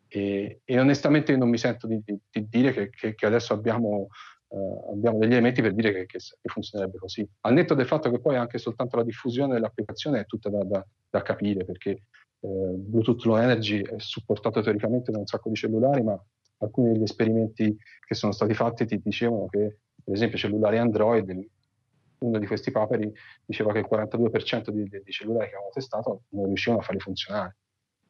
E, 0.06 0.60
e 0.64 0.78
onestamente 0.78 1.36
non 1.36 1.48
mi 1.48 1.58
sento 1.58 1.88
di, 1.88 2.00
di, 2.04 2.16
di 2.30 2.46
dire 2.48 2.72
che, 2.72 2.90
che, 2.90 3.16
che, 3.16 3.26
adesso 3.26 3.54
abbiamo 3.54 4.06
Uh, 4.48 4.92
abbiamo 4.92 5.18
degli 5.18 5.32
elementi 5.32 5.61
per 5.61 5.74
dire 5.74 5.92
che, 5.92 6.06
che, 6.06 6.18
che, 6.18 6.48
funzionerebbe 6.48 6.96
così. 6.96 7.28
Al 7.42 7.52
netto 7.52 7.74
del 7.74 7.87
fatto 7.87 8.11
che 8.11 8.18
poi 8.18 8.37
anche 8.37 8.56
soltanto 8.56 8.96
la 8.96 9.04
diffusione 9.04 9.52
dell'applicazione 9.52 10.20
è 10.20 10.26
tutta 10.26 10.48
da, 10.48 10.64
da, 10.64 10.87
da 11.11 11.22
capire, 11.22 11.66
perché 11.66 11.90
eh, 11.90 12.72
Bluetooth 12.74 13.24
Low 13.24 13.37
Energy 13.37 13.82
è 13.82 13.98
supportato 13.98 14.62
teoricamente 14.62 15.11
da 15.11 15.18
un 15.18 15.26
sacco 15.26 15.50
di 15.50 15.54
cellulari, 15.54 16.02
ma 16.02 16.18
alcuni 16.58 16.92
degli 16.92 17.02
esperimenti 17.02 17.76
che 18.06 18.14
sono 18.14 18.32
stati 18.32 18.54
fatti 18.54 18.87
ti 18.87 19.00
dicevano 19.02 19.48
che, 19.48 19.78
per 20.02 20.14
esempio, 20.14 20.38
cellulari 20.38 20.78
Android, 20.78 21.46
uno 22.20 22.38
di 22.38 22.46
questi 22.46 22.70
paperi 22.70 23.12
diceva 23.44 23.72
che 23.72 23.78
il 23.78 23.88
42% 23.90 24.70
di, 24.70 24.82
di, 24.84 25.02
di 25.04 25.12
cellulari 25.12 25.46
che 25.46 25.54
avevano 25.54 25.72
testato 25.72 26.22
non 26.30 26.46
riuscivano 26.46 26.80
a 26.80 26.84
farli 26.84 27.00
funzionare. 27.00 27.56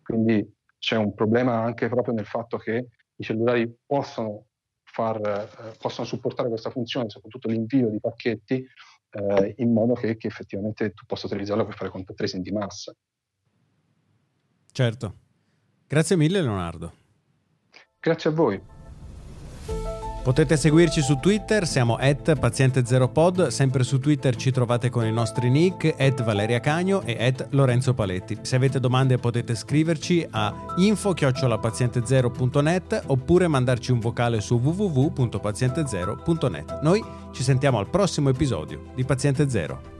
Quindi 0.03 0.55
c'è 0.79 0.97
un 0.97 1.15
problema 1.15 1.63
anche 1.63 1.89
proprio 1.89 2.15
nel 2.15 2.25
fatto 2.25 2.57
che 2.57 2.89
i 3.17 3.25
cellulari 3.25 3.71
possono 3.85 4.47
far, 4.99 5.21
eh, 5.21 5.77
possono 5.79 6.05
supportare 6.05 6.49
questa 6.49 6.71
funzione, 6.71 7.09
soprattutto 7.09 7.49
l'invio 7.49 7.89
di 7.89 8.01
pacchetti, 8.01 8.67
eh, 9.11 9.55
in 9.59 9.73
modo 9.73 9.95
che, 9.95 10.17
che, 10.17 10.27
effettivamente 10.27 10.93
tu 10.93 11.05
possa 11.07 11.27
utilizzarlo 11.27 11.65
per 11.65 11.77
fare 11.77 11.91
contact 11.91 12.19
tracing 12.19 12.43
di 12.43 12.51
massa. 12.51 12.93
Certo. 14.73 15.15
Grazie 15.87 16.17
mille 16.17 16.43
Leonardo. 16.43 16.93
Grazie 18.01 18.31
a 18.31 18.33
voi. 18.33 18.78
Potete 20.29 20.59
seguirci 20.59 21.01
su 21.01 21.19
Twitter, 21.21 21.67
siamo 21.67 21.97
at 21.97 22.39
paziente0pod, 22.39 23.47
sempre 23.47 23.83
su 23.83 23.99
Twitter 23.99 24.37
ci 24.37 24.51
trovate 24.51 24.91
con 24.91 25.07
i 25.07 25.11
nostri 25.11 25.49
nick 25.49 25.95
at 25.99 26.23
Valeria 26.23 26.61
Cagno 26.61 27.01
e 27.01 27.17
at 27.19 27.47
Lorenzo 27.53 27.95
Paletti. 27.95 28.41
Se 28.43 28.57
avete 28.57 28.79
domande 28.79 29.17
potete 29.17 29.55
scriverci 29.55 30.27
a 30.31 30.75
info-paziente0.net 30.77 33.05
oppure 33.07 33.49
mandarci 33.49 33.91
un 33.91 34.01
vocale 34.01 34.43
su 34.43 34.57
www.paziente0.net. 34.57 36.81
Noi 36.83 37.03
ci 37.33 37.43
sentiamo 37.43 37.79
al 37.79 37.89
prossimo 37.89 38.29
episodio 38.29 38.83
di 38.95 39.05
Paziente 39.05 39.49
Zero. 39.49 39.98